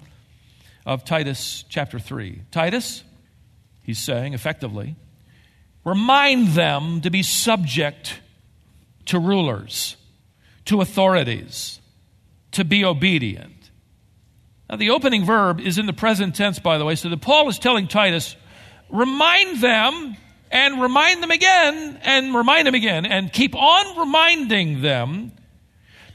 of 0.87 1.05
Titus 1.05 1.65
chapter 1.69 1.99
3? 1.99 2.43
Titus, 2.51 3.03
he's 3.83 3.99
saying 3.99 4.35
effectively, 4.35 4.97
remind 5.85 6.49
them 6.49 7.01
to 7.01 7.11
be 7.11 7.23
subject 7.23 8.21
to 9.07 9.19
rulers, 9.19 9.97
to 10.67 10.81
authorities, 10.81 11.81
to 12.53 12.65
be 12.65 12.85
obedient. 12.85 13.71
Now, 14.69 14.77
the 14.77 14.91
opening 14.91 15.25
verb 15.25 15.61
is 15.61 15.79
in 15.79 15.87
the 15.87 15.95
present 15.95 16.35
tense, 16.35 16.59
by 16.59 16.77
the 16.77 16.85
way, 16.85 16.95
so 16.95 17.09
that 17.09 17.23
Paul 17.23 17.49
is 17.49 17.59
telling 17.59 17.89
Titus, 17.89 18.37
remind 18.91 19.63
them 19.63 20.17
and 20.51 20.81
remind 20.81 21.23
them 21.23 21.31
again 21.31 21.99
and 22.03 22.35
remind 22.35 22.67
them 22.67 22.75
again 22.75 23.07
and 23.07 23.33
keep 23.33 23.55
on 23.55 23.99
reminding 23.99 24.83
them 24.83 25.33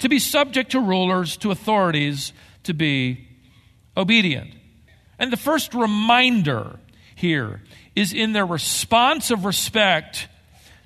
to 0.04 0.10
be 0.10 0.20
subject 0.20 0.72
to 0.72 0.82
rulers, 0.82 1.38
to 1.38 1.50
authorities, 1.50 2.34
to 2.64 2.74
be 2.74 3.26
obedient. 3.96 4.54
And 5.18 5.32
the 5.32 5.38
first 5.38 5.74
reminder 5.74 6.78
here 7.16 7.62
is 7.96 8.12
in 8.12 8.34
their 8.34 8.46
response 8.46 9.32
of 9.32 9.46
respect 9.46 10.28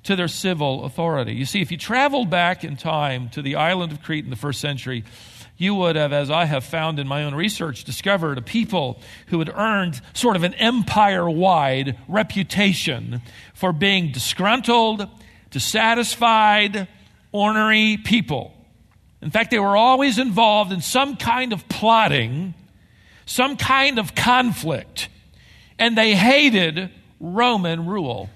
to 0.03 0.15
their 0.15 0.27
civil 0.27 0.85
authority. 0.85 1.33
You 1.33 1.45
see, 1.45 1.61
if 1.61 1.71
you 1.71 1.77
traveled 1.77 2.29
back 2.29 2.63
in 2.63 2.77
time 2.77 3.29
to 3.29 3.41
the 3.41 3.55
island 3.55 3.91
of 3.91 4.03
Crete 4.03 4.23
in 4.23 4.29
the 4.29 4.35
first 4.35 4.61
century, 4.61 5.03
you 5.57 5.73
would 5.73 5.95
have, 5.95 6.13
as 6.13 6.29
I 6.29 6.45
have 6.45 6.63
found 6.63 6.99
in 6.99 7.07
my 7.07 7.23
own 7.23 7.33
research, 7.33 7.85
discovered 7.85 8.37
a 8.37 8.43
people 8.43 9.01
who 9.29 9.39
had 9.39 9.49
earned 9.49 9.99
sort 10.13 10.35
of 10.35 10.43
an 10.43 10.53
empire 10.53 11.27
wide 11.27 11.97
reputation 12.07 13.23
for 13.55 13.73
being 13.73 14.11
disgruntled, 14.11 15.09
dissatisfied, 15.49 16.87
ornery 17.31 17.97
people. 17.97 18.53
In 19.21 19.31
fact, 19.31 19.51
they 19.51 19.59
were 19.59 19.75
always 19.75 20.19
involved 20.19 20.71
in 20.71 20.81
some 20.81 21.17
kind 21.17 21.53
of 21.53 21.67
plotting, 21.67 22.53
some 23.25 23.57
kind 23.57 23.99
of 23.99 24.15
conflict, 24.15 25.09
and 25.79 25.97
they 25.97 26.15
hated 26.15 26.91
Roman 27.19 27.87
rule. 27.87 28.29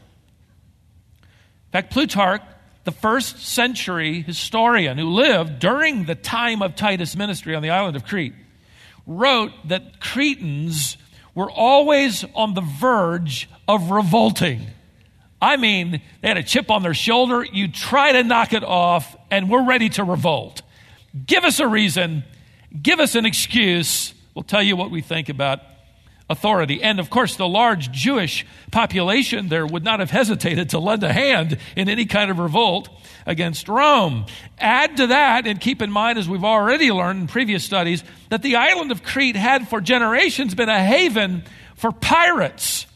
In 1.21 1.71
fact, 1.71 1.91
Plutarch 1.91 2.41
the 2.83 2.91
first 2.91 3.39
century 3.39 4.21
historian 4.21 4.97
who 4.97 5.09
lived 5.09 5.59
during 5.59 6.05
the 6.05 6.15
time 6.15 6.61
of 6.61 6.75
Titus' 6.75 7.15
ministry 7.15 7.55
on 7.55 7.61
the 7.61 7.69
island 7.69 7.95
of 7.95 8.05
Crete, 8.05 8.33
wrote 9.05 9.51
that 9.67 9.99
Cretans 9.99 10.97
were 11.35 11.49
always 11.49 12.25
on 12.35 12.53
the 12.53 12.61
verge 12.61 13.49
of 13.67 13.91
revolting. 13.91 14.61
I 15.41 15.57
mean, 15.57 16.01
they 16.21 16.27
had 16.27 16.37
a 16.37 16.43
chip 16.43 16.69
on 16.69 16.83
their 16.83 16.93
shoulder. 16.93 17.43
You 17.43 17.67
try 17.67 18.11
to 18.13 18.23
knock 18.23 18.53
it 18.53 18.63
off, 18.63 19.15
and 19.29 19.49
we're 19.49 19.65
ready 19.65 19.89
to 19.89 20.03
revolt. 20.03 20.61
Give 21.25 21.43
us 21.43 21.59
a 21.59 21.67
reason, 21.67 22.23
give 22.81 22.99
us 22.99 23.15
an 23.15 23.25
excuse. 23.25 24.13
We'll 24.33 24.43
tell 24.43 24.63
you 24.63 24.75
what 24.75 24.91
we 24.91 25.01
think 25.01 25.29
about 25.29 25.59
authority. 26.29 26.81
And 26.81 26.99
of 26.99 27.09
course, 27.09 27.35
the 27.35 27.47
large 27.47 27.91
Jewish 27.91 28.45
population 28.71 29.49
there 29.49 29.67
would 29.67 29.83
not 29.83 29.99
have 29.99 30.09
hesitated 30.09 30.69
to 30.69 30.79
lend 30.79 31.03
a 31.03 31.11
hand 31.11 31.57
in 31.75 31.89
any 31.89 32.05
kind 32.05 32.31
of 32.31 32.39
revolt 32.39 32.89
against 33.25 33.67
Rome. 33.67 34.25
Add 34.57 34.97
to 34.97 35.07
that, 35.07 35.45
and 35.45 35.59
keep 35.59 35.81
in 35.81 35.91
mind, 35.91 36.17
as 36.17 36.29
we've 36.29 36.45
already 36.45 36.91
learned 36.91 37.21
in 37.21 37.27
previous 37.27 37.63
studies, 37.63 38.03
that 38.29 38.41
the 38.41 38.55
island 38.55 38.91
of 38.91 39.03
Crete 39.03 39.35
had 39.35 39.67
for 39.67 39.81
generations 39.81 40.55
been 40.55 40.69
a 40.69 40.81
haven 40.81 41.43
for 41.75 41.91
pirates. 41.91 42.87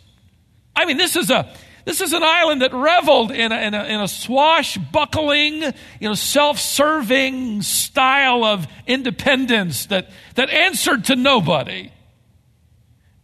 I 0.75 0.85
mean, 0.85 0.97
this 0.97 1.15
is 1.15 1.29
a 1.29 1.53
this 1.85 2.01
is 2.01 2.13
an 2.13 2.23
island 2.23 2.63
that 2.63 2.73
reveled 2.73 3.31
in 3.31 3.51
a, 3.51 3.55
in 3.55 3.73
a, 3.75 3.83
in 3.85 4.01
a 4.01 4.07
swashbuckling, 4.07 5.61
you 5.61 6.09
know, 6.09 6.15
self-serving 6.15 7.61
style 7.61 8.43
of 8.43 8.67
independence 8.87 9.85
that, 9.87 10.09
that 10.33 10.49
answered 10.49 11.05
to 11.05 11.15
nobody. 11.15 11.91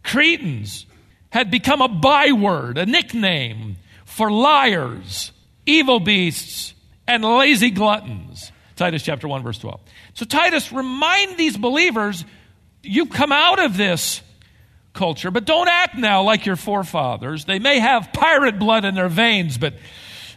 Cretans 0.04 0.86
had 1.30 1.50
become 1.50 1.82
a 1.82 1.88
byword, 1.88 2.78
a 2.78 2.86
nickname 2.86 3.76
for 4.04 4.30
liars, 4.30 5.32
evil 5.66 5.98
beasts, 5.98 6.74
and 7.08 7.24
lazy 7.24 7.70
gluttons. 7.70 8.52
Titus 8.76 9.02
chapter 9.02 9.26
1, 9.26 9.42
verse 9.42 9.58
12. 9.58 9.80
So, 10.14 10.24
Titus, 10.24 10.72
remind 10.72 11.36
these 11.36 11.56
believers 11.56 12.24
you 12.82 13.06
come 13.06 13.32
out 13.32 13.58
of 13.58 13.76
this 13.76 14.22
culture, 14.92 15.30
but 15.30 15.44
don't 15.44 15.68
act 15.68 15.96
now 15.96 16.22
like 16.22 16.46
your 16.46 16.56
forefathers. 16.56 17.44
They 17.44 17.58
may 17.58 17.78
have 17.78 18.12
pirate 18.12 18.58
blood 18.58 18.84
in 18.84 18.94
their 18.94 19.08
veins, 19.08 19.58
but, 19.58 19.74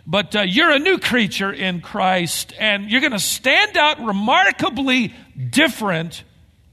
but 0.08 0.36
uh, 0.36 0.42
you're 0.42 0.72
a 0.72 0.80
new 0.80 0.98
creature 0.98 1.52
in 1.52 1.82
Christ, 1.82 2.54
and 2.60 2.90
you're 2.90 3.02
going 3.02 3.12
to 3.12 3.20
stand 3.20 3.78
out 3.78 4.00
remarkably 4.00 5.14
different 5.50 6.24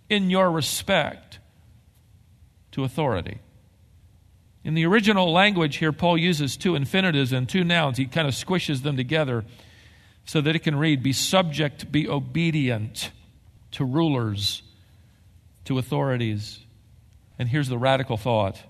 in 0.08 0.30
your 0.30 0.50
respect 0.50 1.38
to 2.72 2.84
authority. 2.84 3.38
In 4.64 4.74
the 4.74 4.86
original 4.86 5.32
language 5.32 5.76
here, 5.76 5.92
Paul 5.92 6.16
uses 6.16 6.56
two 6.56 6.76
infinitives 6.76 7.32
and 7.32 7.48
two 7.48 7.64
nouns. 7.64 7.98
He 7.98 8.06
kind 8.06 8.28
of 8.28 8.34
squishes 8.34 8.82
them 8.82 8.96
together 8.96 9.44
so 10.24 10.40
that 10.40 10.54
it 10.54 10.60
can 10.60 10.76
read 10.76 11.02
Be 11.02 11.12
subject, 11.12 11.90
be 11.90 12.08
obedient 12.08 13.10
to 13.72 13.84
rulers, 13.84 14.62
to 15.64 15.78
authorities. 15.78 16.60
And 17.38 17.48
here's 17.48 17.68
the 17.68 17.78
radical 17.78 18.16
thought 18.16 18.62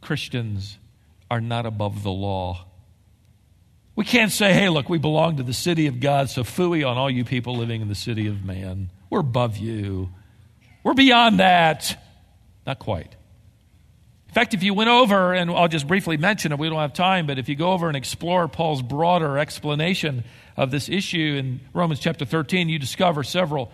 Christians 0.00 0.78
are 1.30 1.40
not 1.40 1.66
above 1.66 2.02
the 2.02 2.10
law. 2.10 2.66
We 3.96 4.04
can't 4.04 4.32
say, 4.32 4.54
hey, 4.54 4.68
look, 4.68 4.88
we 4.88 4.98
belong 4.98 5.36
to 5.36 5.42
the 5.42 5.52
city 5.52 5.86
of 5.86 6.00
God, 6.00 6.30
so 6.30 6.42
fooey 6.42 6.88
on 6.88 6.96
all 6.96 7.10
you 7.10 7.24
people 7.24 7.56
living 7.56 7.82
in 7.82 7.88
the 7.88 7.94
city 7.94 8.26
of 8.28 8.44
man. 8.44 8.90
We're 9.10 9.20
above 9.20 9.58
you. 9.58 10.10
We're 10.82 10.94
beyond 10.94 11.40
that. 11.40 12.02
Not 12.66 12.78
quite. 12.78 13.14
In 14.28 14.34
fact, 14.34 14.54
if 14.54 14.62
you 14.62 14.74
went 14.74 14.88
over, 14.88 15.34
and 15.34 15.50
I'll 15.50 15.68
just 15.68 15.88
briefly 15.88 16.16
mention 16.16 16.52
it, 16.52 16.58
we 16.58 16.68
don't 16.68 16.78
have 16.78 16.92
time, 16.92 17.26
but 17.26 17.38
if 17.38 17.48
you 17.48 17.56
go 17.56 17.72
over 17.72 17.88
and 17.88 17.96
explore 17.96 18.46
Paul's 18.46 18.80
broader 18.80 19.36
explanation 19.36 20.22
of 20.56 20.70
this 20.70 20.88
issue 20.88 21.36
in 21.38 21.60
Romans 21.74 21.98
chapter 21.98 22.24
13, 22.24 22.68
you 22.68 22.78
discover 22.78 23.24
several 23.24 23.72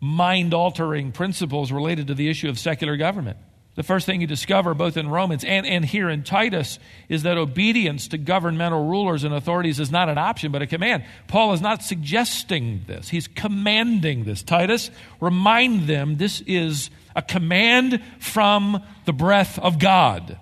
mind 0.00 0.54
altering 0.54 1.12
principles 1.12 1.72
related 1.72 2.08
to 2.08 2.14
the 2.14 2.28
issue 2.28 2.48
of 2.48 2.58
secular 2.58 2.96
government. 2.96 3.38
The 3.76 3.82
first 3.82 4.06
thing 4.06 4.22
you 4.22 4.26
discover, 4.26 4.72
both 4.72 4.96
in 4.96 5.08
Romans 5.08 5.44
and, 5.44 5.66
and 5.66 5.84
here 5.84 6.08
in 6.08 6.22
Titus, 6.22 6.78
is 7.10 7.24
that 7.24 7.36
obedience 7.36 8.08
to 8.08 8.18
governmental 8.18 8.88
rulers 8.88 9.22
and 9.22 9.34
authorities 9.34 9.78
is 9.78 9.90
not 9.90 10.08
an 10.08 10.16
option, 10.16 10.50
but 10.50 10.62
a 10.62 10.66
command. 10.66 11.04
Paul 11.28 11.52
is 11.52 11.60
not 11.60 11.82
suggesting 11.82 12.84
this, 12.86 13.10
he's 13.10 13.28
commanding 13.28 14.24
this. 14.24 14.42
Titus, 14.42 14.90
remind 15.20 15.86
them 15.86 16.16
this 16.16 16.40
is 16.46 16.88
a 17.14 17.20
command 17.20 18.02
from 18.18 18.82
the 19.04 19.12
breath 19.12 19.58
of 19.58 19.78
God. 19.78 20.38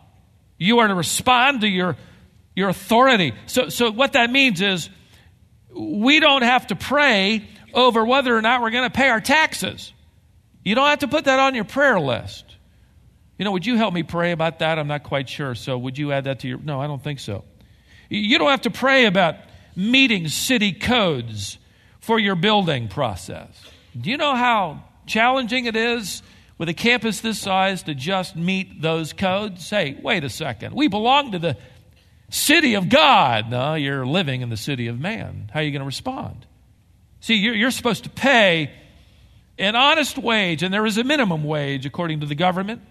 You 0.56 0.78
are 0.78 0.88
to 0.88 0.94
respond 0.94 1.62
to 1.62 1.68
your, 1.68 1.96
your 2.54 2.68
authority. 2.68 3.32
So, 3.46 3.68
so, 3.68 3.90
what 3.90 4.12
that 4.12 4.30
means 4.30 4.60
is 4.60 4.88
we 5.76 6.20
don't 6.20 6.42
have 6.42 6.68
to 6.68 6.76
pray 6.76 7.48
over 7.74 8.04
whether 8.04 8.36
or 8.36 8.42
not 8.42 8.62
we're 8.62 8.70
going 8.70 8.88
to 8.88 8.96
pay 8.96 9.08
our 9.08 9.20
taxes. 9.20 9.92
You 10.62 10.74
don't 10.74 10.88
have 10.88 11.00
to 11.00 11.08
put 11.08 11.26
that 11.26 11.38
on 11.38 11.54
your 11.54 11.64
prayer 11.64 12.00
list. 12.00 12.44
You 13.38 13.44
know, 13.44 13.52
would 13.52 13.66
you 13.66 13.76
help 13.76 13.92
me 13.92 14.02
pray 14.02 14.32
about 14.32 14.60
that? 14.60 14.78
I'm 14.78 14.86
not 14.86 15.02
quite 15.02 15.28
sure. 15.28 15.54
So, 15.54 15.76
would 15.76 15.98
you 15.98 16.12
add 16.12 16.24
that 16.24 16.40
to 16.40 16.48
your. 16.48 16.58
No, 16.58 16.80
I 16.80 16.86
don't 16.86 17.02
think 17.02 17.18
so. 17.18 17.44
You 18.08 18.38
don't 18.38 18.50
have 18.50 18.62
to 18.62 18.70
pray 18.70 19.06
about 19.06 19.36
meeting 19.74 20.28
city 20.28 20.72
codes 20.72 21.58
for 22.00 22.18
your 22.18 22.36
building 22.36 22.88
process. 22.88 23.48
Do 23.98 24.10
you 24.10 24.16
know 24.16 24.34
how 24.34 24.84
challenging 25.06 25.66
it 25.66 25.74
is 25.74 26.22
with 26.58 26.68
a 26.68 26.74
campus 26.74 27.20
this 27.20 27.38
size 27.38 27.82
to 27.84 27.94
just 27.94 28.36
meet 28.36 28.80
those 28.80 29.12
codes? 29.12 29.68
Hey, 29.68 29.98
wait 30.00 30.22
a 30.22 30.30
second. 30.30 30.74
We 30.74 30.88
belong 30.88 31.32
to 31.32 31.38
the 31.38 31.56
city 32.30 32.74
of 32.74 32.88
God. 32.88 33.50
No, 33.50 33.74
you're 33.74 34.06
living 34.06 34.42
in 34.42 34.50
the 34.50 34.56
city 34.56 34.86
of 34.86 34.98
man. 34.98 35.50
How 35.52 35.60
are 35.60 35.62
you 35.62 35.72
going 35.72 35.80
to 35.80 35.86
respond? 35.86 36.46
See, 37.24 37.36
you're, 37.36 37.54
you're 37.54 37.70
supposed 37.70 38.04
to 38.04 38.10
pay 38.10 38.70
an 39.56 39.76
honest 39.76 40.18
wage, 40.18 40.62
and 40.62 40.74
there 40.74 40.84
is 40.84 40.98
a 40.98 41.04
minimum 41.04 41.42
wage 41.42 41.86
according 41.86 42.20
to 42.20 42.26
the 42.26 42.34
government. 42.34 42.82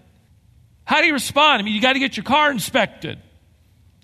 How 0.84 1.00
do 1.02 1.06
you 1.06 1.12
respond? 1.12 1.62
I 1.62 1.64
mean, 1.64 1.72
you 1.72 1.80
got 1.80 1.92
to 1.92 2.00
get 2.00 2.16
your 2.16 2.24
car 2.24 2.50
inspected. 2.50 3.20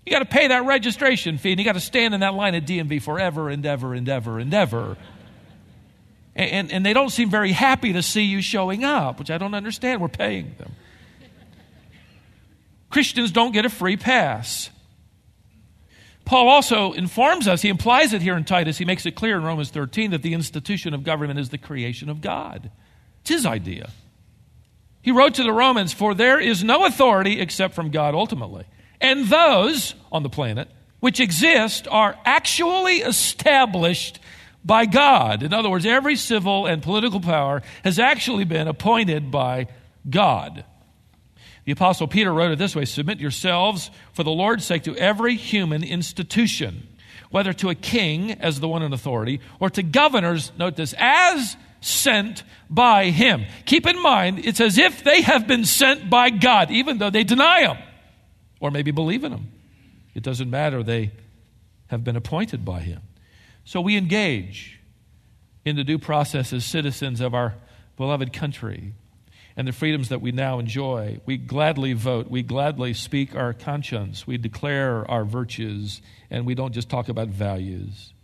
You 0.07 0.13
got 0.13 0.21
to 0.21 0.27
pay 0.27 0.47
that 0.47 0.67
registration 0.67 1.37
fee, 1.37 1.51
and 1.51 1.59
you 1.59 1.65
got 1.65 1.73
to 1.73 1.81
stand 1.81 2.15
in 2.15 2.21
that 2.21 2.35
line 2.35 2.55
at 2.55 2.65
DMV 2.65 3.03
forever 3.03 3.49
and 3.49 3.67
ever 3.67 3.93
and 3.93 4.09
ever 4.09 4.39
and 4.39 4.55
ever. 4.55 4.97
And, 6.37 6.51
and, 6.53 6.73
and 6.75 6.87
they 6.87 6.93
don't 6.93 7.11
seem 7.11 7.29
very 7.29 7.51
happy 7.51 7.95
to 7.95 8.01
see 8.01 8.23
you 8.23 8.41
showing 8.41 8.85
up, 8.85 9.19
which 9.19 9.33
I 9.33 9.39
don't 9.39 9.55
understand. 9.55 10.01
We're 10.01 10.07
paying 10.07 10.55
them. 10.59 10.71
Christians 12.89 13.33
don't 13.33 13.51
get 13.51 13.65
a 13.65 13.69
free 13.69 13.97
pass. 13.97 14.71
Paul 16.31 16.49
also 16.49 16.93
informs 16.93 17.49
us, 17.49 17.61
he 17.61 17.69
implies 17.69 18.13
it 18.13 18.23
here 18.23 18.37
in 18.37 18.45
Titus, 18.45 18.79
he 18.79 18.85
makes 18.85 19.05
it 19.05 19.17
clear 19.17 19.37
in 19.37 19.43
Romans 19.43 19.71
13 19.71 20.13
that 20.13 20.23
the 20.23 20.33
institution 20.33 20.95
of 20.95 21.03
government 21.03 21.41
is 21.41 21.49
the 21.49 21.59
creation 21.59 22.09
of 22.09 22.21
God. 22.21 22.71
It's 23.23 23.31
his 23.31 23.45
idea. 23.45 23.91
He 25.03 25.11
wrote 25.11 25.35
to 25.35 25.43
the 25.43 25.53
Romans, 25.53 25.93
For 25.93 26.15
there 26.15 26.39
is 26.39 26.63
no 26.63 26.87
authority 26.87 27.41
except 27.41 27.75
from 27.75 27.91
God 27.91 28.15
ultimately. 28.15 28.65
And 29.01 29.27
those 29.27 29.97
on 30.13 30.23
the 30.23 30.29
planet 30.29 30.69
which 31.01 31.19
exist 31.19 31.89
are 31.91 32.17
actually 32.25 32.99
established 32.99 34.21
by 34.65 34.87
God. 34.87 35.43
In 35.43 35.53
other 35.53 35.69
words, 35.69 35.85
every 35.85 36.15
civil 36.15 36.65
and 36.65 36.81
political 36.81 37.19
power 37.19 37.61
has 37.83 37.99
actually 37.99 38.45
been 38.45 38.69
appointed 38.69 39.33
by 39.33 39.67
God. 40.09 40.65
The 41.65 41.73
Apostle 41.73 42.09
Peter 42.09 42.33
wrote 42.33 42.53
it 42.53 42.59
this 42.59 42.75
way 42.75 42.85
Submit 42.85 43.21
yourselves 43.21 43.91
for 44.13 44.23
the 44.23 44.31
Lord's 44.31 44.65
sake 44.65 44.85
to 44.85 44.97
every 44.97 45.37
human 45.37 45.83
institution, 45.83 46.89
whether 47.31 47.53
to 47.55 47.69
a 47.71 47.75
king 47.75 48.33
as 48.33 48.61
the 48.61 48.69
one 48.69 48.83
in 48.83 48.93
authority 48.93 49.41
or 49.59 49.71
to 49.71 49.83
governors, 49.83 50.53
note 50.59 50.77
this, 50.77 50.95
as 50.99 51.57
sent 51.81 52.43
by 52.69 53.11
him. 53.11 53.47
Keep 53.65 53.87
in 53.87 54.03
mind, 54.03 54.45
it's 54.45 54.61
as 54.61 54.79
if 54.79 55.03
they 55.03 55.23
have 55.23 55.47
been 55.47 55.65
sent 55.65 56.11
by 56.11 56.31
God, 56.31 56.71
even 56.71 56.99
though 56.99 57.11
they 57.11 57.25
deny 57.25 57.61
him 57.61 57.79
or 58.61 58.71
maybe 58.71 58.91
believe 58.91 59.25
in 59.25 59.33
him. 59.33 59.51
It 60.15 60.23
doesn't 60.23 60.51
matter, 60.51 60.83
they 60.83 61.13
have 61.87 62.05
been 62.05 62.17
appointed 62.17 62.65
by 62.65 62.81
him. 62.81 63.01
So 63.65 63.81
we 63.81 63.97
engage 63.97 64.81
in 65.65 65.77
the 65.77 65.85
due 65.85 65.99
process 65.99 66.53
as 66.53 66.65
citizens 66.65 67.21
of 67.21 67.35
our 67.35 67.55
beloved 67.97 68.33
country 68.33 68.95
and 69.61 69.69
the 69.69 69.73
freedoms 69.73 70.09
that 70.09 70.23
we 70.23 70.33
now 70.33 70.59
enjoy. 70.59 71.21
We 71.27 71.37
gladly 71.37 71.93
vote, 71.93 72.31
we 72.31 72.43
gladly 72.43 72.95
speak 72.95 73.37
our 73.37 73.53
conscience, 73.53 74.27
we 74.27 74.39
declare 74.39 75.05
our 75.11 75.23
virtues, 75.23 76.01
and 76.31 76.47
we 76.47 76.55
don't 76.55 76.73
just 76.73 76.89
talk 76.89 77.11
about 77.11 77.29
values. 77.29 78.15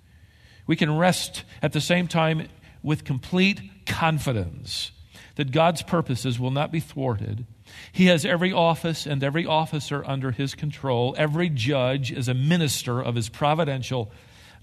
We 0.66 0.76
can 0.76 0.96
rest 0.96 1.44
at 1.60 1.74
the 1.74 1.80
same 1.82 2.08
time 2.08 2.48
with 2.82 3.04
complete 3.04 3.60
confidence 3.84 4.92
that 5.34 5.50
God's 5.50 5.82
purposes 5.82 6.40
will 6.40 6.50
not 6.50 6.72
be 6.72 6.80
thwarted. 6.80 7.44
He 7.92 8.06
has 8.06 8.24
every 8.24 8.50
office 8.50 9.04
and 9.04 9.22
every 9.22 9.44
officer 9.44 10.02
under 10.06 10.30
his 10.30 10.54
control. 10.54 11.14
Every 11.18 11.50
judge 11.50 12.10
is 12.10 12.28
a 12.28 12.34
minister 12.34 12.98
of 12.98 13.14
his 13.14 13.28
providential 13.28 14.10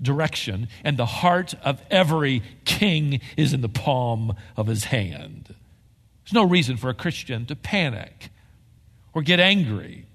direction, 0.02 0.70
and 0.84 0.98
the 0.98 1.06
heart 1.06 1.54
of 1.64 1.84
every 1.92 2.42
king 2.66 3.22
is 3.38 3.54
in 3.54 3.62
the 3.62 3.70
palm 3.70 4.36
of 4.58 4.66
his 4.66 4.86
hand. 4.86 5.54
There's 6.34 6.46
no 6.46 6.50
reason 6.50 6.78
for 6.78 6.90
a 6.90 6.96
Christian 6.96 7.46
to 7.46 7.56
panic 7.56 8.32
or 9.14 9.22
get 9.22 9.40
angry. 9.40 10.08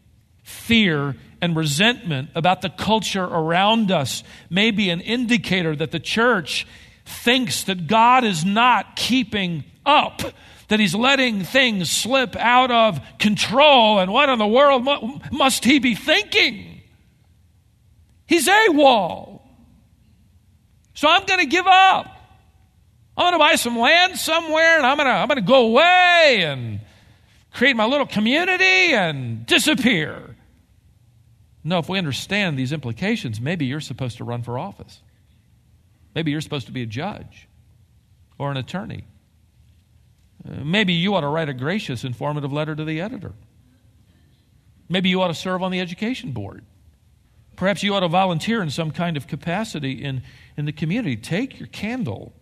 Fear 0.43 1.15
and 1.41 1.55
resentment 1.55 2.31
about 2.35 2.61
the 2.61 2.71
culture 2.71 3.23
around 3.23 3.93
us 3.93 4.25
may 4.51 4.73
be 4.73 4.91
an 4.91 5.01
indicator 5.01 5.77
that 5.77 5.93
the 5.93 6.01
church 6.01 6.67
thinks 7.05 7.63
that 7.65 7.87
God 7.87 8.25
is 8.25 8.45
not 8.45 8.97
keeping 8.97 9.63
up, 9.87 10.23
that 10.67 10.81
He's 10.81 10.93
letting 10.93 11.45
things 11.45 11.89
slip 11.89 12.35
out 12.35 12.73
of 12.73 13.01
control. 13.21 14.01
And 14.01 14.13
what 14.13 14.29
in 14.29 14.41
the 14.41 14.47
world 14.47 14.89
must 15.31 15.65
He 15.65 15.79
be 15.79 15.95
thinking? 15.95 16.81
He's 18.27 18.49
AWOL. 18.49 19.41
So 20.95 21.07
I'm 21.07 21.25
going 21.27 21.41
to 21.41 21.47
give 21.47 21.69
up. 21.69 22.18
I'm 23.19 23.25
going 23.25 23.33
to 23.33 23.39
buy 23.41 23.57
some 23.57 23.77
land 23.77 24.17
somewhere 24.17 24.77
and 24.77 24.87
I'm 24.87 24.97
going 24.97 25.09
to, 25.09 25.13
I'm 25.13 25.27
going 25.27 25.41
to 25.41 25.45
go 25.45 25.67
away 25.67 26.45
and 26.45 26.79
create 27.53 27.75
my 27.75 27.85
little 27.85 28.07
community 28.07 28.95
and 28.95 29.45
disappear. 29.45 30.37
No, 31.65 31.79
if 31.79 31.89
we 31.89 31.99
understand 31.99 32.57
these 32.57 32.73
implications, 32.73 33.41
maybe 33.41 33.67
you're 33.67 33.81
supposed 33.81 34.19
to 34.19 34.25
run 34.25 34.45
for 34.45 34.57
office. 34.57 35.01
Maybe 36.15 36.31
you're 36.31 36.41
supposed 36.41 36.67
to 36.67 36.73
be 36.73 36.83
a 36.83 36.87
judge 36.87 37.49
or 38.39 38.53
an 38.53 38.57
attorney. 38.57 39.03
Uh, 40.49 40.63
maybe 40.63 40.93
you 40.93 41.17
ought 41.17 41.23
to 41.23 41.29
write 41.29 41.49
a 41.49 41.55
gracious, 41.55 42.05
informative 42.05 42.53
letter 42.53 42.77
to 42.77 42.85
the 42.85 43.01
editor. 43.01 43.33
Maybe 44.89 45.09
you 45.09 45.21
ought 45.23 45.29
to 45.29 45.35
serve 45.35 45.65
on 45.65 45.73
the 45.73 45.81
education 45.81 46.31
board. 46.31 46.65
Perhaps 47.57 47.83
you 47.83 47.97
ought 47.97 48.01
to 48.01 48.09
volunteer 48.09 48.63
in 48.63 48.71
some 48.71 48.93
kind 48.93 49.17
of 49.17 49.27
capacity 49.27 50.05
in, 50.05 50.23
in 50.57 50.67
the 50.67 50.73
community. 50.73 51.17
Take 51.17 51.59
your 51.59 51.67
candle 51.67 52.33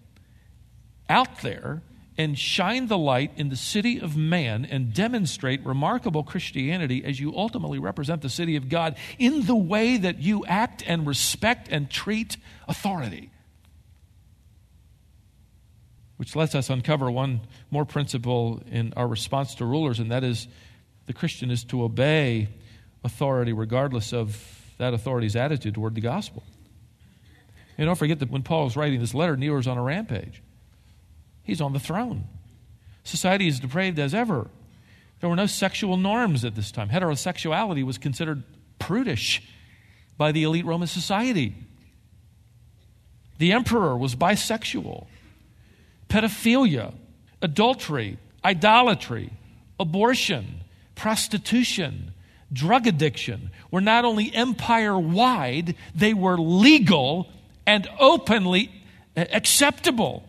out 1.09 1.43
there 1.43 1.83
and 2.19 2.39
shine 2.39 2.87
the 2.87 2.99
light 2.99 3.33
in 3.37 3.51
the 3.51 3.57
city 3.57 4.01
of 4.01 4.17
man 4.17 4.65
and 4.65 4.95
demonstrate 4.95 5.65
remarkable 5.67 6.23
Christianity 6.23 7.05
as 7.05 7.21
you 7.21 7.37
ultimately 7.37 7.79
represent 7.79 8.23
the 8.23 8.31
city 8.31 8.57
of 8.57 8.69
God 8.69 8.97
in 9.19 9.47
the 9.47 9.57
way 9.57 9.99
that 9.99 10.19
you 10.19 10.45
act 10.47 10.83
and 10.87 11.07
respect 11.07 11.69
and 11.71 11.91
treat 11.91 12.37
authority. 12.69 13.31
Which 16.17 16.35
lets 16.35 16.55
us 16.55 16.71
uncover 16.71 17.11
one 17.11 17.43
more 17.71 17.85
principle 17.85 18.63
in 18.71 18.95
our 18.97 19.07
response 19.07 19.55
to 19.57 19.67
rulers, 19.67 19.99
and 19.99 20.11
that 20.11 20.25
is 20.25 20.49
the 21.05 21.13
Christian 21.13 21.51
is 21.51 21.65
to 21.65 21.83
obey 21.83 22.49
authority 23.05 23.53
regardless 23.53 24.15
of 24.15 24.43
that 24.79 24.95
authority's 24.95 25.37
attitude 25.37 25.75
toward 25.75 25.95
the 25.95 26.01
gospel. 26.01 26.43
And 27.77 27.87
don't 27.87 27.97
forget 27.97 28.21
that 28.21 28.31
when 28.31 28.43
Paul 28.43 28.65
was 28.65 28.77
writing 28.77 29.01
this 29.01 29.15
letter, 29.15 29.37
Nero 29.37 29.57
was 29.57 29.67
on 29.67 29.77
a 29.77 29.83
rampage. 29.83 30.43
He's 31.47 31.61
on 31.61 31.73
the 31.73 31.81
throne. 31.81 32.25
Society 33.05 33.47
is 33.47 33.61
depraved 33.61 34.01
as 34.01 34.13
ever. 34.13 34.49
There 35.21 35.31
were 35.31 35.37
no 35.37 35.47
sexual 35.47 35.97
norms 35.97 36.45
at 36.45 36.57
this 36.57 36.73
time. 36.73 36.89
Heterosexuality 36.89 37.85
was 37.85 37.99
considered 37.99 38.43
prudish 38.81 39.43
by 40.19 40.33
the 40.33 40.43
elite 40.43 40.67
Roman 40.67 40.89
society. 40.89 41.55
The 43.39 43.53
emperor 43.53 43.97
was 43.97 44.17
bisexual. 44.17 45.07
Pedophilia, 46.09 46.93
adultery, 47.41 48.19
idolatry, 48.45 49.31
abortion, 49.79 50.63
prostitution, 50.97 52.13
drug 52.53 52.87
addiction 52.87 53.51
were 53.71 53.81
not 53.81 54.05
only 54.05 54.35
empire 54.35 54.99
wide, 54.99 55.77
they 55.95 56.13
were 56.13 56.39
legal 56.39 57.29
and 57.67 57.89
openly 57.99 58.71
acceptable. 59.17 60.25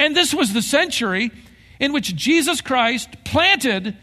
And 0.00 0.16
this 0.16 0.32
was 0.32 0.54
the 0.54 0.62
century 0.62 1.30
in 1.78 1.92
which 1.92 2.16
Jesus 2.16 2.62
Christ 2.62 3.22
planted 3.22 3.96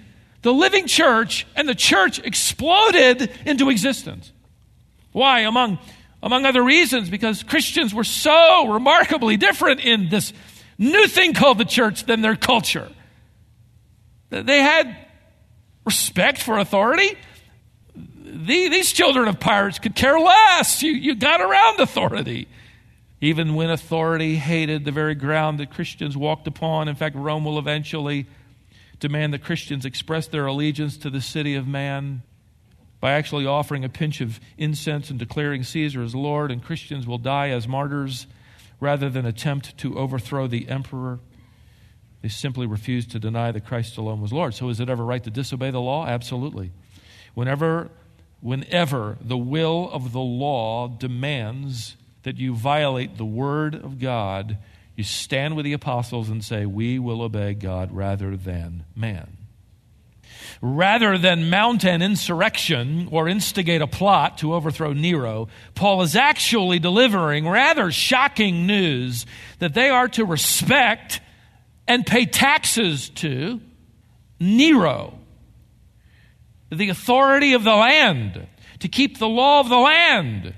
the 0.44 0.54
living 0.54 0.86
church, 0.86 1.48
and 1.56 1.68
the 1.68 1.76
church 1.76 2.20
exploded 2.20 3.32
into 3.46 3.70
existence. 3.72 4.32
Why? 5.12 5.42
Among, 5.42 5.80
among 6.22 6.46
other 6.46 6.64
reasons, 6.64 7.10
because 7.10 7.42
Christians 7.42 7.94
were 7.94 8.04
so 8.04 8.68
remarkably 8.68 9.38
different 9.38 9.80
in 9.80 10.10
this 10.10 10.32
new 10.78 11.08
thing 11.08 11.34
called 11.34 11.58
the 11.58 11.66
church 11.66 12.06
than 12.06 12.22
their 12.22 12.36
culture. 12.36 12.90
They 14.30 14.62
had 14.62 14.96
respect 15.84 16.42
for 16.44 16.60
authority. 16.60 17.18
These 17.96 18.92
children 18.94 19.28
of 19.28 19.40
pirates 19.40 19.80
could 19.80 19.96
care 19.96 20.20
less. 20.20 20.84
You, 20.84 20.92
you 20.92 21.16
got 21.16 21.42
around 21.42 21.80
authority 21.80 22.48
even 23.20 23.56
when 23.56 23.70
authority 23.70 24.36
hated 24.36 24.86
the 24.86 24.92
very 24.92 25.16
ground 25.16 25.60
that 25.60 25.72
Christians 25.72 26.16
walked 26.16 26.48
upon. 26.48 26.88
In 26.88 26.96
fact, 26.96 27.16
Rome 27.16 27.46
will 27.46 27.58
eventually 27.58 28.28
demand 29.00 29.34
that 29.34 29.44
Christians 29.44 29.86
express 29.86 30.28
their 30.28 30.46
allegiance 30.46 30.98
to 30.98 31.10
the 31.10 31.22
city 31.22 31.56
of 31.56 31.68
man 31.68 32.22
by 33.00 33.14
actually 33.14 33.46
offering 33.46 33.84
a 33.84 33.90
pinch 33.90 34.22
of 34.22 34.40
incense 34.58 35.10
and 35.10 35.20
declaring 35.20 35.64
Caesar 35.64 36.02
as 36.02 36.16
Lord, 36.16 36.52
and 36.52 36.64
Christians 36.64 37.06
will 37.06 37.20
die 37.20 37.50
as 37.50 37.68
martyrs 37.68 38.28
rather 38.80 39.10
than 39.10 39.26
attempt 39.26 39.78
to 39.80 39.98
overthrow 39.98 40.48
the 40.48 40.68
emperor. 40.68 41.20
They 42.22 42.30
simply 42.30 42.66
refuse 42.66 43.06
to 43.08 43.20
deny 43.20 43.52
that 43.52 43.66
Christ 43.66 43.98
alone 43.98 44.22
was 44.22 44.34
Lord. 44.34 44.56
So, 44.56 44.70
is 44.70 44.80
it 44.80 44.90
ever 44.90 45.06
right 45.06 45.24
to 45.24 45.30
disobey 45.30 45.72
the 45.72 45.82
law? 45.82 46.08
Absolutely. 46.08 46.72
Whenever, 47.36 47.90
whenever 48.42 49.18
the 49.22 49.38
will 49.38 49.90
of 49.92 50.12
the 50.12 50.20
law 50.20 50.88
demands 50.88 51.96
that 52.28 52.38
you 52.38 52.54
violate 52.54 53.16
the 53.16 53.24
word 53.24 53.74
of 53.74 54.00
God, 54.00 54.58
you 54.98 55.04
stand 55.06 55.56
with 55.56 55.64
the 55.64 55.72
apostles 55.72 56.28
and 56.28 56.44
say, 56.44 56.66
We 56.66 57.00
will 57.00 57.22
obey 57.22 57.54
God 57.54 57.94
rather 57.94 58.36
than 58.36 58.84
man. 58.98 59.38
Rather 60.62 61.18
than 61.18 61.50
mount 61.50 61.86
an 61.86 62.02
insurrection 62.02 63.08
or 63.14 63.30
instigate 63.30 63.82
a 63.82 63.88
plot 63.88 64.40
to 64.40 64.54
overthrow 64.54 64.92
Nero, 64.92 65.48
Paul 65.74 66.02
is 66.02 66.18
actually 66.18 66.80
delivering 66.80 67.48
rather 67.48 67.92
shocking 67.92 68.68
news 68.68 69.26
that 69.60 69.74
they 69.74 69.88
are 69.88 70.10
to 70.10 70.26
respect 70.26 71.22
and 71.88 72.06
pay 72.06 72.26
taxes 72.26 73.08
to 73.12 73.62
Nero, 74.38 75.18
the 76.74 76.90
authority 76.90 77.54
of 77.54 77.64
the 77.64 77.74
land, 77.76 78.48
to 78.80 78.90
keep 78.90 79.18
the 79.18 79.30
law 79.30 79.62
of 79.62 79.70
the 79.70 79.78
land 79.78 80.54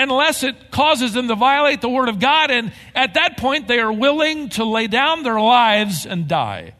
unless 0.00 0.42
it 0.42 0.70
causes 0.70 1.12
them 1.12 1.28
to 1.28 1.34
violate 1.34 1.80
the 1.80 1.88
Word 1.88 2.08
of 2.08 2.18
God. 2.18 2.50
And 2.50 2.72
at 2.94 3.14
that 3.14 3.36
point, 3.36 3.68
they 3.68 3.80
are 3.80 3.92
willing 3.92 4.48
to 4.50 4.64
lay 4.64 4.86
down 4.86 5.22
their 5.22 5.40
lives 5.40 6.06
and 6.06 6.26
die. 6.28 6.74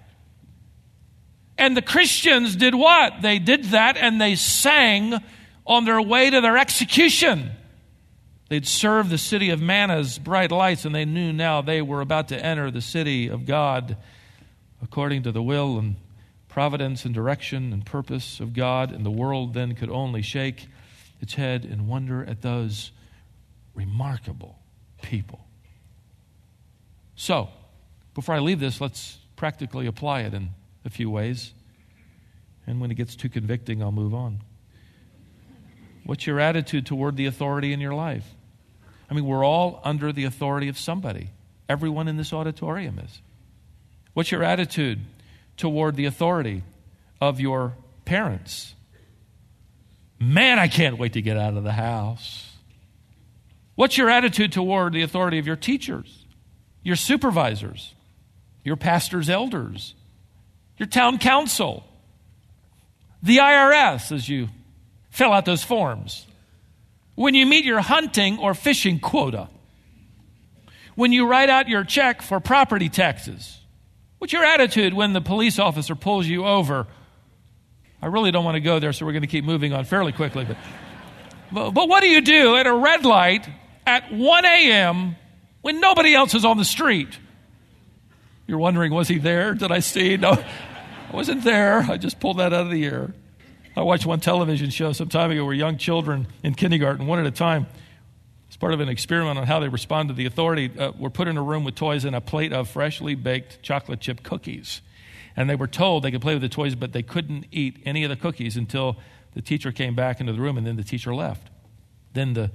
And 1.59 1.77
the 1.77 1.83
Christians 1.83 2.57
did 2.57 2.75
what? 2.75 3.21
They 3.21 3.39
did 3.39 3.65
that 3.67 3.97
and 3.97 4.21
they 4.21 4.35
sang 4.35 5.15
on 5.67 5.85
their 5.85 6.01
way 6.01 6.31
to 6.31 6.41
their 6.41 6.57
execution. 6.57 7.51
They'd 8.49 8.67
served 8.67 9.11
the 9.11 9.19
city 9.19 9.51
of 9.51 9.61
manna's 9.61 10.19
bright 10.19 10.51
lights, 10.51 10.85
and 10.85 10.93
they 10.93 11.05
knew 11.05 11.33
now 11.33 11.63
they 11.63 11.83
were 11.83 12.01
about 12.01 12.29
to 12.29 12.45
enter 12.45 12.71
the 12.71 12.81
city 12.81 13.29
of 13.29 13.47
God 13.47 13.97
according 14.83 15.23
to 15.25 15.33
the 15.33 15.43
will 15.43 15.79
and 15.79 15.97
providence 16.49 17.05
and 17.05 17.15
direction 17.15 17.73
and 17.73 17.87
purpose 17.87 18.41
of 18.41 18.55
God. 18.55 18.91
And 18.91 19.07
the 19.07 19.11
world 19.11 19.55
then 19.55 19.75
could 19.75 19.91
only 19.91 20.23
shake 20.23 20.67
its 21.21 21.35
head 21.35 21.65
in 21.65 21.87
wonder 21.87 22.25
at 22.25 22.43
those 22.43 22.91
remarkable 23.81 24.59
people. 25.01 25.41
So, 27.15 27.49
before 28.15 28.35
I 28.35 28.41
leave 28.41 28.61
this, 28.61 28.81
let's 28.81 29.19
practically 29.37 29.87
apply 29.87 30.21
it 30.21 30.35
in 30.35 30.51
a 30.85 30.91
few 30.91 31.09
ways. 31.09 31.55
And 32.67 32.81
when 32.81 32.91
it 32.91 32.97
gets 32.97 33.17
too 33.17 33.31
convicting, 33.31 33.83
I'll 33.83 33.93
move 33.93 34.15
on. 34.15 34.43
What's 36.05 36.27
your 36.27 36.41
attitude 36.41 36.85
toward 36.85 37.17
the 37.17 37.27
authority 37.27 37.73
in 37.73 37.81
your 37.81 37.95
life? 37.95 38.27
I 39.11 39.15
mean, 39.15 39.25
we're 39.25 39.45
all 39.45 39.81
under 39.83 40.13
the 40.13 40.25
authority 40.25 40.69
of 40.69 40.79
somebody. 40.79 41.31
Everyone 41.69 42.07
in 42.07 42.17
this 42.17 42.33
auditorium 42.33 42.99
is. 42.99 43.23
What's 44.13 44.31
your 44.31 44.43
attitude 44.43 45.01
toward 45.57 45.97
the 45.97 46.05
authority 46.05 46.65
of 47.21 47.41
your 47.41 47.75
parents? 48.05 48.75
Man, 50.19 50.59
I 50.59 50.69
can't 50.69 50.99
wait 50.99 51.15
to 51.15 51.23
get 51.23 51.39
out 51.39 51.57
of 51.57 51.65
the 51.65 51.73
house. 51.73 52.50
What's 53.81 53.97
your 53.97 54.11
attitude 54.11 54.53
toward 54.53 54.93
the 54.93 55.01
authority 55.01 55.39
of 55.39 55.47
your 55.47 55.57
teachers, 55.57 56.27
your 56.83 56.97
supervisors, 56.97 57.95
your 58.63 58.77
pastor's 58.77 59.31
elders, 59.31 59.95
your 60.77 60.87
town 60.87 61.17
council, 61.17 61.85
the 63.23 63.39
IRS 63.39 64.13
as 64.13 64.29
you 64.29 64.51
fill 65.09 65.33
out 65.33 65.47
those 65.47 65.65
forms? 65.65 66.27
When 67.15 67.35
you 67.35 67.47
meet 67.47 67.65
your 67.65 67.81
hunting 67.81 68.39
or 68.39 68.53
fishing 68.53 69.01
quota? 69.01 69.49
When 70.95 71.11
you 71.11 71.27
write 71.27 71.49
out 71.49 71.67
your 71.67 71.83
check 71.83 72.21
for 72.21 72.39
property 72.39 72.91
taxes? 72.91 73.61
What's 74.19 74.35
your 74.35 74.45
attitude 74.45 74.93
when 74.93 75.15
the 75.15 75.23
police 75.23 75.59
officer 75.59 75.95
pulls 75.95 76.27
you 76.27 76.45
over? 76.45 76.87
I 78.03 78.09
really 78.09 78.31
don't 78.31 78.45
want 78.45 78.57
to 78.57 78.61
go 78.61 78.79
there, 78.79 78.93
so 78.93 79.07
we're 79.07 79.13
going 79.13 79.23
to 79.23 79.27
keep 79.27 79.47
moving 79.47 79.73
on 79.73 79.87
fairly 79.87 80.13
quickly. 80.13 80.45
But, 80.45 80.59
but, 81.51 81.71
but 81.71 81.89
what 81.89 82.03
do 82.03 82.11
you 82.11 82.21
do 82.21 82.57
at 82.57 82.67
a 82.67 82.75
red 82.75 83.07
light 83.07 83.49
at 83.91 84.13
1 84.13 84.45
a.m. 84.45 85.17
when 85.63 85.81
nobody 85.81 86.15
else 86.15 86.35
is 86.35 86.45
on 86.45 86.59
the 86.59 86.65
street? 86.65 87.19
You're 88.47 88.59
wondering, 88.59 88.93
was 88.95 89.09
he 89.09 89.19
there? 89.19 89.53
Did 89.55 89.73
I 89.73 89.81
see? 89.81 90.17
No, 90.17 90.31
I 90.31 91.13
wasn't 91.13 91.43
there. 91.43 91.81
I 91.81 91.97
just 91.97 92.21
pulled 92.21 92.39
that 92.39 92.53
out 92.53 92.67
of 92.67 92.71
the 92.71 92.85
air. 92.85 93.13
I 93.77 93.83
watched 93.83 94.07
one 94.07 94.21
television 94.21 94.71
show 94.71 94.93
some 94.93 95.09
time 95.09 95.33
ago 95.33 95.45
where 95.45 95.55
young 95.55 95.77
children 95.77 96.29
in 96.45 96.55
kindergarten, 96.55 97.09
one 97.09 97.19
at 97.19 97.27
a 97.27 97.33
time, 97.33 97.67
as 98.49 98.57
part 98.57 98.73
of 98.73 98.81
an 98.81 98.89
experiment 98.89 99.39
on 99.39 99.47
how 99.47 99.59
they 99.59 99.69
respond 99.69 100.09
to 100.09 100.15
the 100.15 100.27
authority, 100.27 100.71
uh, 100.79 100.93
were 100.97 101.11
put 101.11 101.27
in 101.27 101.37
a 101.37 101.43
room 101.43 101.65
with 101.65 101.75
toys 101.75 102.05
and 102.05 102.15
a 102.15 102.21
plate 102.21 102.53
of 102.53 102.69
freshly 102.69 103.17
baked 103.17 103.61
chocolate 103.61 104.01
chip 104.01 104.23
cookies. 104.23 104.83
And 105.37 105.51
they 105.51 105.57
were 105.57 105.69
told 105.69 106.05
they 106.05 106.13
could 106.13 106.23
play 106.23 106.35
with 106.35 106.43
the 106.43 106.49
toys, 106.49 106.77
but 106.77 106.93
they 106.93 107.03
couldn't 107.03 107.47
eat 107.51 107.81
any 107.85 108.05
of 108.05 108.11
the 108.11 108.17
cookies 108.17 108.57
until 108.57 108.97
the 109.35 109.43
teacher 109.43 109.73
came 109.73 109.97
back 109.97 110.21
into 110.21 110.33
the 110.33 110.41
room 110.41 110.57
and 110.57 110.65
then 110.65 110.77
the 110.77 110.85
teacher 110.85 111.13
left. 111.13 111.51
Then 112.13 112.35
the, 112.35 112.51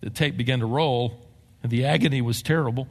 the 0.00 0.10
tape 0.10 0.36
began 0.36 0.60
to 0.60 0.66
roll, 0.66 1.18
and 1.62 1.70
the 1.70 1.84
agony 1.84 2.20
was 2.20 2.42
terrible. 2.42 2.88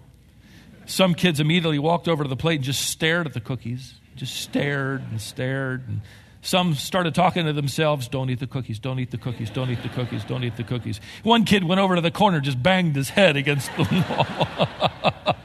Some 0.86 1.16
kids 1.16 1.40
immediately 1.40 1.80
walked 1.80 2.08
over 2.08 2.24
to 2.24 2.30
the 2.30 2.36
plate 2.36 2.56
and 2.56 2.64
just 2.64 2.82
stared 2.82 3.26
at 3.26 3.34
the 3.34 3.40
cookies, 3.40 3.96
just 4.16 4.36
stared 4.36 5.02
and 5.10 5.20
stared. 5.20 5.88
And 5.88 6.02
some 6.42 6.76
started 6.76 7.16
talking 7.16 7.46
to 7.46 7.54
themselves, 7.54 8.08
don't 8.08 8.30
eat 8.30 8.40
the 8.40 8.48
cookies, 8.48 8.78
don't 8.80 9.00
eat 9.00 9.10
the 9.10 9.18
cookies, 9.18 9.50
don't 9.50 9.72
eat 9.72 9.82
the 9.82 9.90
cookies, 9.90 10.24
don't 10.24 10.44
eat 10.44 10.58
the 10.58 10.64
cookies. 10.64 11.02
One 11.24 11.44
kid 11.44 11.64
went 11.64 11.82
over 11.82 11.96
to 11.96 12.02
the 12.02 12.12
corner, 12.12 12.40
just 12.40 12.62
banged 12.62 12.96
his 12.96 13.10
head 13.10 13.36
against 13.36 13.72
the 13.78 13.84
wall. 14.08 15.44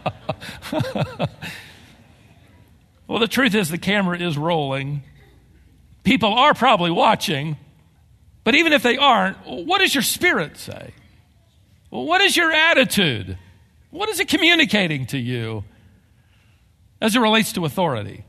well, 3.09 3.19
the 3.19 3.29
truth 3.29 3.55
is, 3.55 3.71
the 3.71 3.79
camera 3.79 4.19
is 4.19 4.37
rolling. 4.37 5.03
People 6.05 6.35
are 6.35 6.53
probably 6.53 6.91
watching. 6.91 7.57
But 8.45 8.55
even 8.55 8.73
if 8.73 8.83
they 8.83 8.97
aren't, 8.97 9.37
what 9.47 9.79
does 9.79 9.95
your 9.95 10.03
spirit 10.03 10.57
say? 10.57 10.93
What 11.91 12.21
is 12.23 12.37
your 12.37 12.51
attitude? 12.51 13.37
What 13.91 14.09
is 14.09 14.21
it 14.21 14.29
communicating 14.29 15.07
to 15.07 15.19
you 15.19 15.65
as 17.01 17.15
it 17.15 17.21
relates 17.21 17.53
to 17.55 17.65
authority? 17.65 18.25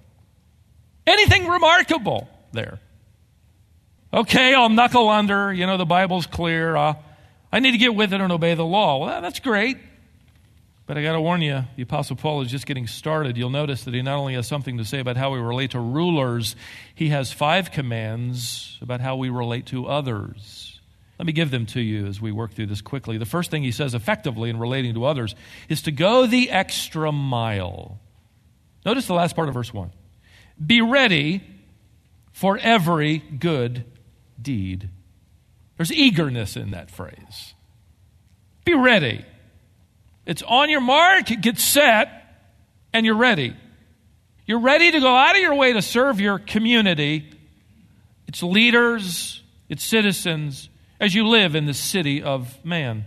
Anything 1.07 1.47
remarkable? 1.47 2.27
there. 2.51 2.79
Okay, 4.13 4.53
I'll 4.53 4.69
knuckle 4.69 5.09
under. 5.09 5.53
You 5.53 5.65
know, 5.65 5.77
the 5.77 5.85
Bible's 5.85 6.25
clear. 6.25 6.75
Uh, 6.75 6.95
I 7.51 7.59
need 7.59 7.71
to 7.71 7.77
get 7.77 7.95
with 7.95 8.13
it 8.13 8.21
and 8.21 8.31
obey 8.31 8.55
the 8.55 8.65
law. 8.65 9.05
Well, 9.05 9.21
that's 9.21 9.39
great. 9.39 9.77
But 10.85 10.97
I 10.97 11.03
got 11.03 11.13
to 11.13 11.21
warn 11.21 11.41
you, 11.41 11.63
the 11.77 11.83
Apostle 11.83 12.17
Paul 12.17 12.41
is 12.41 12.51
just 12.51 12.65
getting 12.65 12.87
started. 12.87 13.37
You'll 13.37 13.49
notice 13.49 13.85
that 13.85 13.93
he 13.93 14.01
not 14.01 14.17
only 14.17 14.33
has 14.33 14.47
something 14.47 14.77
to 14.77 14.85
say 14.85 14.99
about 14.99 15.15
how 15.15 15.31
we 15.31 15.39
relate 15.39 15.71
to 15.71 15.79
rulers, 15.79 16.55
he 16.93 17.09
has 17.09 17.31
five 17.31 17.71
commands 17.71 18.77
about 18.81 18.99
how 18.99 19.15
we 19.15 19.29
relate 19.29 19.67
to 19.67 19.87
others. 19.87 20.70
Let 21.21 21.27
me 21.27 21.33
give 21.33 21.51
them 21.51 21.67
to 21.67 21.79
you 21.79 22.07
as 22.07 22.19
we 22.19 22.31
work 22.31 22.55
through 22.55 22.65
this 22.65 22.81
quickly. 22.81 23.19
The 23.19 23.27
first 23.27 23.51
thing 23.51 23.61
he 23.61 23.71
says 23.71 23.93
effectively 23.93 24.49
in 24.49 24.57
relating 24.57 24.95
to 24.95 25.05
others 25.05 25.35
is 25.69 25.83
to 25.83 25.91
go 25.91 26.25
the 26.25 26.49
extra 26.49 27.11
mile. 27.11 27.99
Notice 28.87 29.05
the 29.05 29.13
last 29.13 29.35
part 29.35 29.47
of 29.47 29.53
verse 29.53 29.71
1. 29.71 29.91
Be 30.65 30.81
ready 30.81 31.43
for 32.31 32.57
every 32.57 33.19
good 33.19 33.85
deed. 34.41 34.89
There's 35.77 35.93
eagerness 35.93 36.57
in 36.57 36.71
that 36.71 36.89
phrase. 36.89 37.53
Be 38.65 38.73
ready. 38.73 39.23
It's 40.25 40.41
on 40.41 40.71
your 40.71 40.81
mark, 40.81 41.27
get 41.39 41.59
set, 41.59 42.09
and 42.93 43.05
you're 43.05 43.13
ready. 43.13 43.55
You're 44.47 44.61
ready 44.61 44.89
to 44.89 44.99
go 44.99 45.15
out 45.15 45.35
of 45.35 45.41
your 45.43 45.53
way 45.53 45.73
to 45.73 45.83
serve 45.83 46.19
your 46.19 46.39
community, 46.39 47.29
its 48.27 48.41
leaders, 48.41 49.43
its 49.69 49.83
citizens, 49.83 50.67
as 51.01 51.15
you 51.15 51.27
live 51.27 51.55
in 51.55 51.65
the 51.65 51.73
city 51.73 52.21
of 52.21 52.63
man 52.63 53.05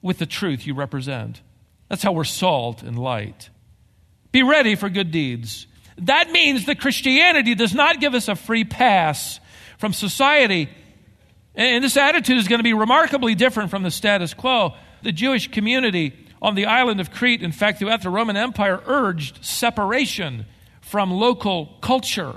with 0.00 0.18
the 0.18 0.26
truth 0.26 0.66
you 0.66 0.74
represent. 0.74 1.42
That's 1.88 2.02
how 2.02 2.12
we're 2.12 2.24
salt 2.24 2.82
and 2.82 2.98
light. 2.98 3.50
Be 4.32 4.42
ready 4.42 4.74
for 4.74 4.88
good 4.88 5.10
deeds. 5.10 5.66
That 5.98 6.30
means 6.30 6.64
that 6.64 6.80
Christianity 6.80 7.54
does 7.54 7.74
not 7.74 8.00
give 8.00 8.14
us 8.14 8.28
a 8.28 8.36
free 8.36 8.64
pass 8.64 9.38
from 9.76 9.92
society. 9.92 10.70
And 11.54 11.84
this 11.84 11.98
attitude 11.98 12.38
is 12.38 12.48
going 12.48 12.58
to 12.58 12.64
be 12.64 12.72
remarkably 12.72 13.34
different 13.34 13.70
from 13.70 13.82
the 13.82 13.90
status 13.90 14.32
quo. 14.32 14.72
The 15.02 15.12
Jewish 15.12 15.50
community 15.50 16.14
on 16.40 16.54
the 16.54 16.66
island 16.66 17.00
of 17.00 17.10
Crete, 17.10 17.42
in 17.42 17.52
fact, 17.52 17.78
throughout 17.78 18.02
the 18.02 18.10
Roman 18.10 18.36
Empire, 18.36 18.82
urged 18.86 19.44
separation 19.44 20.46
from 20.80 21.10
local 21.10 21.66
culture. 21.82 22.36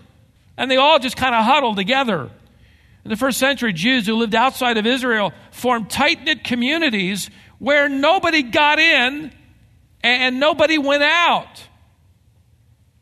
And 0.58 0.70
they 0.70 0.78
all 0.78 1.00
just 1.00 1.16
kind 1.16 1.34
of 1.34 1.46
huddled 1.46 1.78
together. 1.78 2.30
In 3.06 3.10
the 3.10 3.18
first 3.18 3.40
century, 3.40 3.74
Jews 3.74 4.06
who 4.06 4.16
lived 4.16 4.36
outside 4.36 4.78
of 4.78 4.86
Israel 4.86 5.34
formed 5.52 5.90
tight 5.90 6.24
knit 6.24 6.44
communities 6.44 7.30
where 7.58 7.90
nobody 7.90 8.44
got 8.44 8.80
in 8.80 9.32
and 10.02 10.40
nobody 10.40 10.78
went 10.78 11.04
out. 11.04 11.64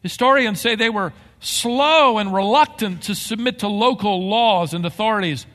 Historians 0.01 0.61
say 0.61 0.75
they 0.75 0.89
were 0.89 1.13
slow 1.39 2.17
and 2.17 2.33
reluctant 2.33 3.03
to 3.03 3.15
submit 3.15 3.59
to 3.59 3.67
local 3.67 4.27
laws 4.27 4.73
and 4.73 4.85
authorities. 4.85 5.45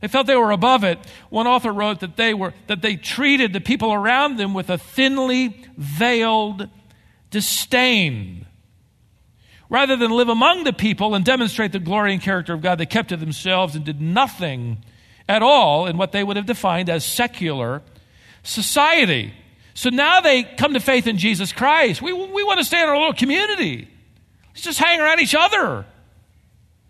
They 0.00 0.08
felt 0.08 0.26
they 0.26 0.36
were 0.36 0.52
above 0.52 0.84
it. 0.84 0.98
One 1.28 1.46
author 1.46 1.72
wrote 1.72 2.00
that 2.00 2.16
they 2.16 2.34
were 2.34 2.54
that 2.68 2.82
they 2.82 2.96
treated 2.96 3.52
the 3.52 3.60
people 3.60 3.92
around 3.92 4.36
them 4.36 4.54
with 4.54 4.70
a 4.70 4.78
thinly 4.78 5.64
veiled 5.76 6.68
disdain. 7.30 8.46
Rather 9.70 9.96
than 9.96 10.10
live 10.10 10.28
among 10.28 10.64
the 10.64 10.72
people 10.72 11.14
and 11.14 11.24
demonstrate 11.24 11.72
the 11.72 11.78
glory 11.78 12.12
and 12.12 12.22
character 12.22 12.54
of 12.54 12.62
God, 12.62 12.78
they 12.78 12.86
kept 12.86 13.10
to 13.10 13.16
themselves 13.16 13.74
and 13.74 13.84
did 13.84 14.00
nothing 14.00 14.78
at 15.28 15.42
all 15.42 15.86
in 15.86 15.98
what 15.98 16.12
they 16.12 16.24
would 16.24 16.36
have 16.36 16.46
defined 16.46 16.88
as 16.88 17.04
secular 17.04 17.82
society. 18.42 19.32
So 19.74 19.90
now 19.90 20.20
they 20.20 20.42
come 20.42 20.72
to 20.72 20.80
faith 20.80 21.06
in 21.06 21.18
Jesus 21.18 21.52
Christ. 21.52 22.00
We, 22.00 22.12
we 22.12 22.42
want 22.44 22.58
to 22.58 22.64
stay 22.64 22.82
in 22.82 22.88
our 22.88 22.96
little 22.96 23.12
community. 23.12 23.88
Let's 24.48 24.62
just 24.62 24.78
hang 24.78 25.00
around 25.00 25.20
each 25.20 25.34
other. 25.34 25.84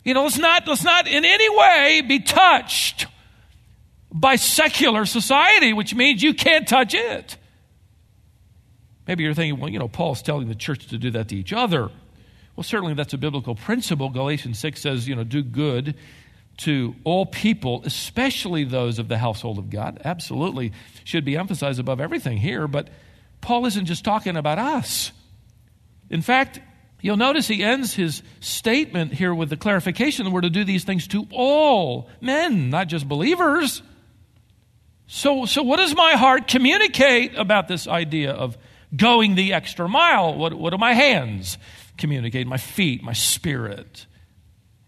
You 0.04 0.14
know, 0.14 0.22
let's 0.22 0.38
not, 0.38 0.66
let's 0.66 0.84
not 0.84 1.08
in 1.08 1.24
any 1.24 1.50
way 1.50 2.00
be 2.00 2.20
touched 2.20 3.06
by 4.12 4.36
secular 4.36 5.04
society, 5.04 5.72
which 5.72 5.94
means 5.94 6.22
you 6.22 6.32
can't 6.32 6.66
touch 6.66 6.94
it. 6.94 7.36
Maybe 9.06 9.24
you're 9.24 9.34
thinking, 9.34 9.60
well, 9.60 9.68
you 9.68 9.78
know, 9.78 9.88
Paul's 9.88 10.22
telling 10.22 10.48
the 10.48 10.54
church 10.54 10.86
to 10.88 10.98
do 10.98 11.10
that 11.10 11.28
to 11.28 11.36
each 11.36 11.52
other. 11.52 11.90
Well, 12.58 12.64
certainly 12.64 12.94
that's 12.94 13.14
a 13.14 13.18
biblical 13.18 13.54
principle. 13.54 14.08
Galatians 14.08 14.58
6 14.58 14.80
says, 14.80 15.06
you 15.06 15.14
know, 15.14 15.22
do 15.22 15.44
good 15.44 15.94
to 16.56 16.96
all 17.04 17.24
people, 17.24 17.82
especially 17.84 18.64
those 18.64 18.98
of 18.98 19.06
the 19.06 19.16
household 19.16 19.58
of 19.58 19.70
God. 19.70 20.00
Absolutely 20.04 20.72
should 21.04 21.24
be 21.24 21.36
emphasized 21.36 21.78
above 21.78 22.00
everything 22.00 22.36
here, 22.36 22.66
but 22.66 22.88
Paul 23.40 23.64
isn't 23.66 23.86
just 23.86 24.04
talking 24.04 24.36
about 24.36 24.58
us. 24.58 25.12
In 26.10 26.20
fact, 26.20 26.58
you'll 27.00 27.16
notice 27.16 27.46
he 27.46 27.62
ends 27.62 27.94
his 27.94 28.24
statement 28.40 29.12
here 29.12 29.32
with 29.32 29.50
the 29.50 29.56
clarification 29.56 30.24
that 30.24 30.32
we're 30.32 30.40
to 30.40 30.50
do 30.50 30.64
these 30.64 30.82
things 30.82 31.06
to 31.06 31.28
all 31.30 32.10
men, 32.20 32.70
not 32.70 32.88
just 32.88 33.06
believers. 33.06 33.82
So, 35.06 35.46
so 35.46 35.62
what 35.62 35.76
does 35.76 35.94
my 35.94 36.14
heart 36.16 36.48
communicate 36.48 37.36
about 37.36 37.68
this 37.68 37.86
idea 37.86 38.32
of 38.32 38.58
going 38.96 39.36
the 39.36 39.52
extra 39.52 39.88
mile? 39.88 40.34
What, 40.34 40.54
what 40.54 40.70
do 40.70 40.78
my 40.78 40.94
hands 40.94 41.56
communicate? 41.98 42.46
My 42.46 42.56
feet, 42.56 43.02
my 43.02 43.12
spirit? 43.12 44.06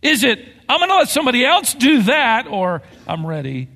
Is 0.03 0.25
it, 0.25 0.39
I'm 0.69 0.79
going 0.79 0.89
to 0.89 0.97
let 0.97 1.09
somebody 1.09 1.45
else 1.45 1.75
do 1.75 2.03
that, 2.05 2.47
or 2.47 2.83
I'm 3.07 3.27
ready? 3.27 3.69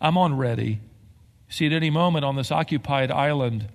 I'm 0.00 0.18
on 0.18 0.36
ready. 0.36 0.80
See, 1.48 1.66
at 1.66 1.72
any 1.72 1.90
moment 1.90 2.24
on 2.24 2.34
this 2.34 2.50
occupied 2.50 3.10
island 3.10 3.68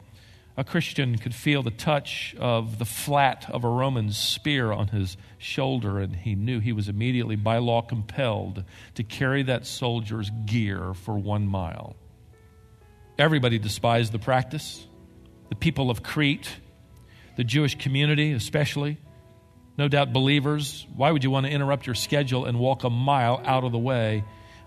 a 0.58 0.64
Christian 0.64 1.18
could 1.18 1.34
feel 1.34 1.64
the 1.64 1.72
touch 1.72 2.36
of 2.38 2.78
the 2.78 2.86
flat 2.86 3.50
of 3.50 3.64
a 3.64 3.70
Roman 3.70 4.12
spear 4.12 4.72
on 4.72 4.90
his 4.90 5.16
shoulder, 5.38 6.00
and 6.00 6.16
he 6.16 6.36
knew 6.36 6.60
he 6.60 6.74
was 6.74 6.90
immediately, 6.90 7.36
by 7.36 7.58
law, 7.58 7.82
compelled 7.82 8.64
to 8.96 9.04
carry 9.04 9.44
that 9.44 9.66
soldier's 9.66 10.30
gear 10.46 10.94
for 10.94 11.18
one 11.18 11.48
mile. 11.48 11.96
Everybody 13.18 13.60
despised 13.60 14.12
the 14.12 14.20
practice. 14.20 14.86
The 15.50 15.56
people 15.56 15.90
of 15.90 16.04
Crete, 16.04 16.58
the 17.36 17.44
Jewish 17.44 17.78
community 17.78 18.34
especially, 18.34 18.98
no 19.78 19.88
doubt 19.88 20.14
believers. 20.14 20.86
Why 20.96 21.12
would 21.12 21.24
you 21.24 21.32
want 21.32 21.46
to 21.46 21.52
interrupt 21.52 21.86
your 21.86 21.96
schedule 21.96 22.46
and 22.46 22.60
walk 22.60 22.84
a 22.84 22.90
mile 22.90 23.42
out 23.46 23.64
of 23.64 23.72
the 23.72 23.80
way? 23.80 24.24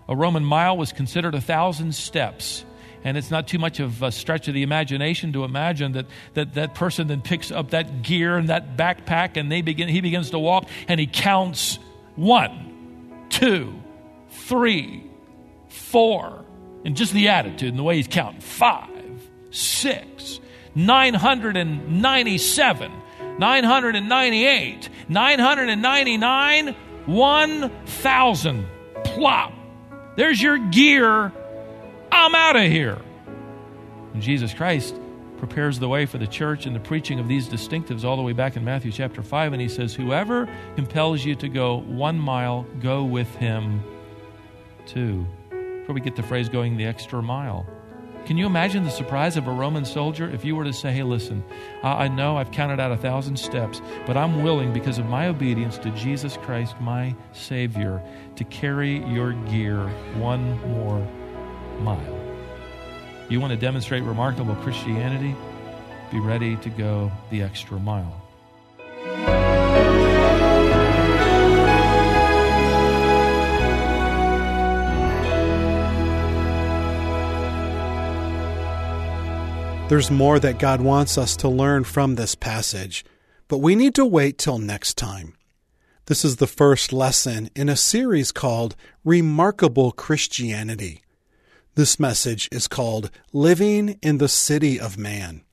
A 0.07 0.15
Roman 0.15 0.43
mile 0.43 0.77
was 0.77 0.91
considered 0.91 1.35
a 1.35 1.41
thousand 1.41 1.95
steps 1.95 2.65
and 3.05 3.17
it's 3.17 3.29
not 3.29 3.47
too 3.47 3.59
much 3.59 3.79
of 3.79 4.01
a 4.01 4.11
stretch 4.11 4.47
of 4.47 4.55
the 4.55 4.63
imagination 4.63 5.31
to 5.33 5.43
imagine 5.43 5.91
that 5.91 6.07
that, 6.33 6.55
that 6.55 6.73
person 6.73 7.07
then 7.07 7.21
picks 7.21 7.51
up 7.51 7.69
that 7.69 8.01
gear 8.01 8.35
and 8.35 8.49
that 8.49 8.75
backpack 8.75 9.37
and 9.37 9.51
they 9.51 9.61
begin, 9.61 9.87
he 9.87 10.01
begins 10.01 10.31
to 10.31 10.39
walk 10.39 10.67
and 10.87 10.99
he 10.99 11.05
counts 11.05 11.77
one, 12.15 13.27
two, 13.29 13.79
three, 14.29 15.03
four. 15.69 16.43
And 16.83 16.97
just 16.97 17.13
the 17.13 17.29
attitude 17.29 17.69
and 17.69 17.77
the 17.77 17.83
way 17.83 17.97
he's 17.97 18.07
counting 18.07 18.41
five, 18.41 18.89
six, 19.51 20.39
997, 20.75 22.91
998, 23.39 24.89
999, 25.09 26.75
1,000. 27.05 28.67
Plop. 29.03 29.53
There's 30.15 30.41
your 30.41 30.57
gear 30.57 31.31
I'm 32.11 32.33
out 32.33 32.55
of 32.55 32.63
here. 32.63 32.97
And 34.13 34.21
Jesus 34.21 34.53
Christ 34.53 34.95
prepares 35.37 35.79
the 35.79 35.89
way 35.89 36.05
for 36.05 36.17
the 36.17 36.27
church 36.27 36.65
in 36.65 36.73
the 36.73 36.79
preaching 36.79 37.19
of 37.19 37.27
these 37.27 37.47
distinctives 37.47 38.05
all 38.05 38.15
the 38.15 38.21
way 38.21 38.31
back 38.31 38.55
in 38.55 38.63
Matthew 38.63 38.91
chapter 38.91 39.21
5. 39.21 39.53
And 39.53 39.61
he 39.61 39.67
says, 39.67 39.93
Whoever 39.93 40.47
compels 40.75 41.25
you 41.25 41.35
to 41.35 41.49
go 41.49 41.81
one 41.81 42.17
mile, 42.17 42.65
go 42.81 43.03
with 43.03 43.33
him 43.35 43.83
two. 44.85 45.25
Where 45.49 45.93
we 45.93 45.99
get 45.99 46.15
the 46.15 46.23
phrase 46.23 46.47
going 46.47 46.77
the 46.77 46.85
extra 46.85 47.21
mile. 47.21 47.67
Can 48.25 48.37
you 48.37 48.47
imagine 48.47 48.83
the 48.83 48.89
surprise 48.89 49.37
of 49.37 49.47
a 49.47 49.51
Roman 49.51 49.85
soldier 49.85 50.27
if 50.27 50.43
you 50.43 50.55
were 50.55 50.63
to 50.63 50.73
say, 50.73 50.91
Hey, 50.91 51.03
listen, 51.03 51.43
I 51.83 52.07
know 52.07 52.37
I've 52.37 52.49
counted 52.49 52.79
out 52.79 52.91
a 52.91 52.97
thousand 52.97 53.37
steps, 53.37 53.83
but 54.07 54.17
I'm 54.17 54.41
willing, 54.41 54.73
because 54.73 54.97
of 54.97 55.05
my 55.05 55.27
obedience 55.27 55.77
to 55.79 55.91
Jesus 55.91 56.35
Christ, 56.37 56.75
my 56.81 57.15
Savior, 57.33 58.01
to 58.35 58.43
carry 58.45 59.05
your 59.05 59.33
gear 59.49 59.87
one 60.17 60.59
more 60.71 61.07
mile. 61.81 62.19
You 63.29 63.39
want 63.39 63.51
to 63.51 63.57
demonstrate 63.57 64.01
remarkable 64.01 64.55
Christianity? 64.55 65.35
Be 66.11 66.19
ready 66.19 66.55
to 66.57 66.69
go 66.69 67.11
the 67.29 67.43
extra 67.43 67.79
mile. 67.79 68.24
There's 79.87 80.09
more 80.09 80.39
that 80.39 80.57
God 80.57 80.81
wants 80.81 81.15
us 81.15 81.35
to 81.37 81.47
learn 81.47 81.83
from 81.83 82.15
this 82.15 82.33
passage, 82.33 83.05
but 83.47 83.59
we 83.59 83.75
need 83.75 83.93
to 83.95 84.05
wait 84.05 84.39
till 84.39 84.57
next 84.57 84.97
time. 84.97 85.35
This 86.07 86.25
is 86.25 86.37
the 86.37 86.47
first 86.47 86.91
lesson 86.91 87.51
in 87.55 87.69
a 87.69 87.75
series 87.75 88.31
called 88.31 88.75
Remarkable 89.03 89.91
Christianity. 89.91 91.03
This 91.75 91.99
message 91.99 92.49
is 92.51 92.67
called 92.67 93.11
Living 93.31 93.99
in 94.01 94.17
the 94.17 94.27
City 94.27 94.79
of 94.79 94.97
Man. 94.97 95.43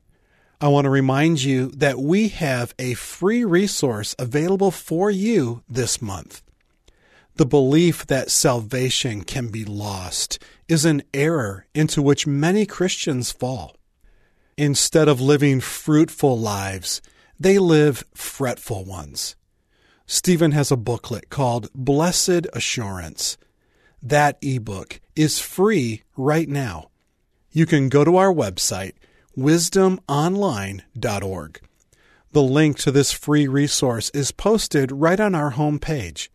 I 0.62 0.68
want 0.68 0.86
to 0.86 0.90
remind 0.90 1.42
you 1.42 1.66
that 1.72 1.98
we 1.98 2.28
have 2.28 2.74
a 2.78 2.94
free 2.94 3.44
resource 3.44 4.14
available 4.18 4.70
for 4.70 5.10
you 5.10 5.62
this 5.68 6.00
month. 6.00 6.40
The 7.36 7.44
belief 7.44 8.06
that 8.06 8.30
salvation 8.30 9.24
can 9.24 9.48
be 9.48 9.66
lost 9.66 10.42
is 10.68 10.86
an 10.86 11.02
error 11.12 11.66
into 11.74 12.00
which 12.00 12.26
many 12.26 12.64
Christians 12.64 13.30
fall. 13.30 13.76
Instead 14.56 15.08
of 15.08 15.20
living 15.20 15.60
fruitful 15.60 16.38
lives, 16.38 17.02
they 17.38 17.58
live 17.58 18.04
fretful 18.14 18.84
ones. 18.84 19.36
Stephen 20.06 20.52
has 20.52 20.70
a 20.70 20.76
booklet 20.76 21.30
called 21.30 21.68
Blessed 21.74 22.46
Assurance 22.52 23.36
that 24.02 24.36
ebook 24.42 25.00
is 25.14 25.38
free 25.38 26.02
right 26.16 26.48
now. 26.48 26.88
You 27.52 27.66
can 27.66 27.88
go 27.88 28.02
to 28.04 28.16
our 28.16 28.34
website, 28.34 28.94
wisdomonline.org. 29.36 31.60
The 32.32 32.42
link 32.42 32.78
to 32.78 32.90
this 32.90 33.12
free 33.12 33.46
resource 33.46 34.10
is 34.10 34.32
posted 34.32 34.90
right 34.90 35.20
on 35.20 35.34
our 35.34 35.50
home 35.50 35.78
page. 35.78 36.32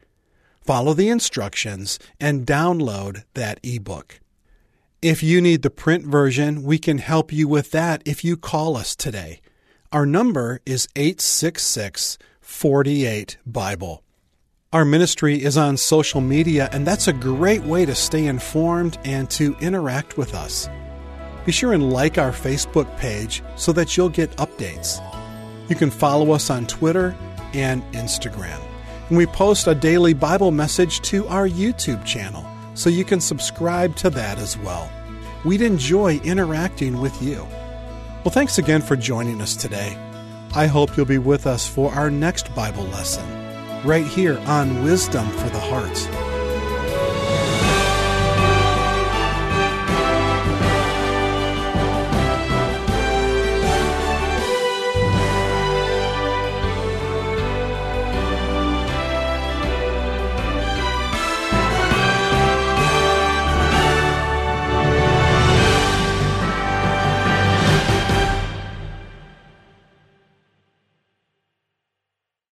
Follow 0.61 0.93
the 0.93 1.09
instructions 1.09 1.97
and 2.19 2.45
download 2.45 3.23
that 3.33 3.59
ebook. 3.63 4.19
If 5.01 5.21
you 5.21 5.41
need 5.41 5.61
the 5.61 5.69
print 5.69 6.05
version, 6.05 6.63
we 6.63 6.79
can 6.79 6.97
help 6.97 7.31
you 7.31 7.47
with 7.47 7.69
that 7.69 8.01
if 8.03 8.23
you 8.23 8.35
call 8.35 8.75
us 8.75 8.95
today. 8.95 9.41
Our 9.91 10.07
number 10.07 10.59
is 10.65 10.87
866 10.95 12.17
48 12.41 13.37
Bible. 13.45 14.03
Our 14.73 14.85
ministry 14.85 15.43
is 15.43 15.55
on 15.55 15.77
social 15.77 16.19
media, 16.19 16.67
and 16.71 16.87
that's 16.87 17.07
a 17.07 17.13
great 17.13 17.61
way 17.61 17.85
to 17.85 17.93
stay 17.93 18.25
informed 18.25 18.97
and 19.05 19.29
to 19.31 19.55
interact 19.61 20.17
with 20.17 20.33
us. 20.33 20.67
Be 21.45 21.51
sure 21.51 21.73
and 21.73 21.93
like 21.93 22.17
our 22.17 22.31
Facebook 22.31 22.97
page 22.97 23.43
so 23.55 23.71
that 23.73 23.95
you'll 23.95 24.09
get 24.09 24.35
updates. 24.37 24.99
You 25.69 25.75
can 25.75 25.91
follow 25.91 26.31
us 26.31 26.49
on 26.49 26.65
Twitter 26.65 27.15
and 27.53 27.83
Instagram. 27.93 28.59
And 29.09 29.17
we 29.17 29.27
post 29.27 29.67
a 29.67 29.75
daily 29.75 30.15
Bible 30.15 30.49
message 30.49 31.01
to 31.01 31.27
our 31.27 31.47
YouTube 31.47 32.03
channel, 32.03 32.43
so 32.77 32.89
you 32.89 33.03
can 33.03 33.19
subscribe 33.19 33.95
to 33.97 34.09
that 34.11 34.37
as 34.37 34.57
well. 34.57 34.89
We'd 35.43 35.61
enjoy 35.61 36.17
interacting 36.19 37.01
with 37.01 37.21
you. 37.21 37.45
Well, 38.23 38.31
thanks 38.31 38.57
again 38.57 38.81
for 38.81 38.95
joining 38.95 39.41
us 39.41 39.55
today. 39.55 39.97
I 40.53 40.67
hope 40.67 40.95
you'll 40.95 41.05
be 41.05 41.17
with 41.17 41.47
us 41.47 41.67
for 41.67 41.91
our 41.91 42.11
next 42.11 42.53
Bible 42.53 42.83
lesson 42.85 43.25
right 43.83 44.05
here 44.05 44.37
on 44.45 44.83
Wisdom 44.83 45.27
for 45.31 45.49
the 45.49 45.59
Heart. 45.59 46.26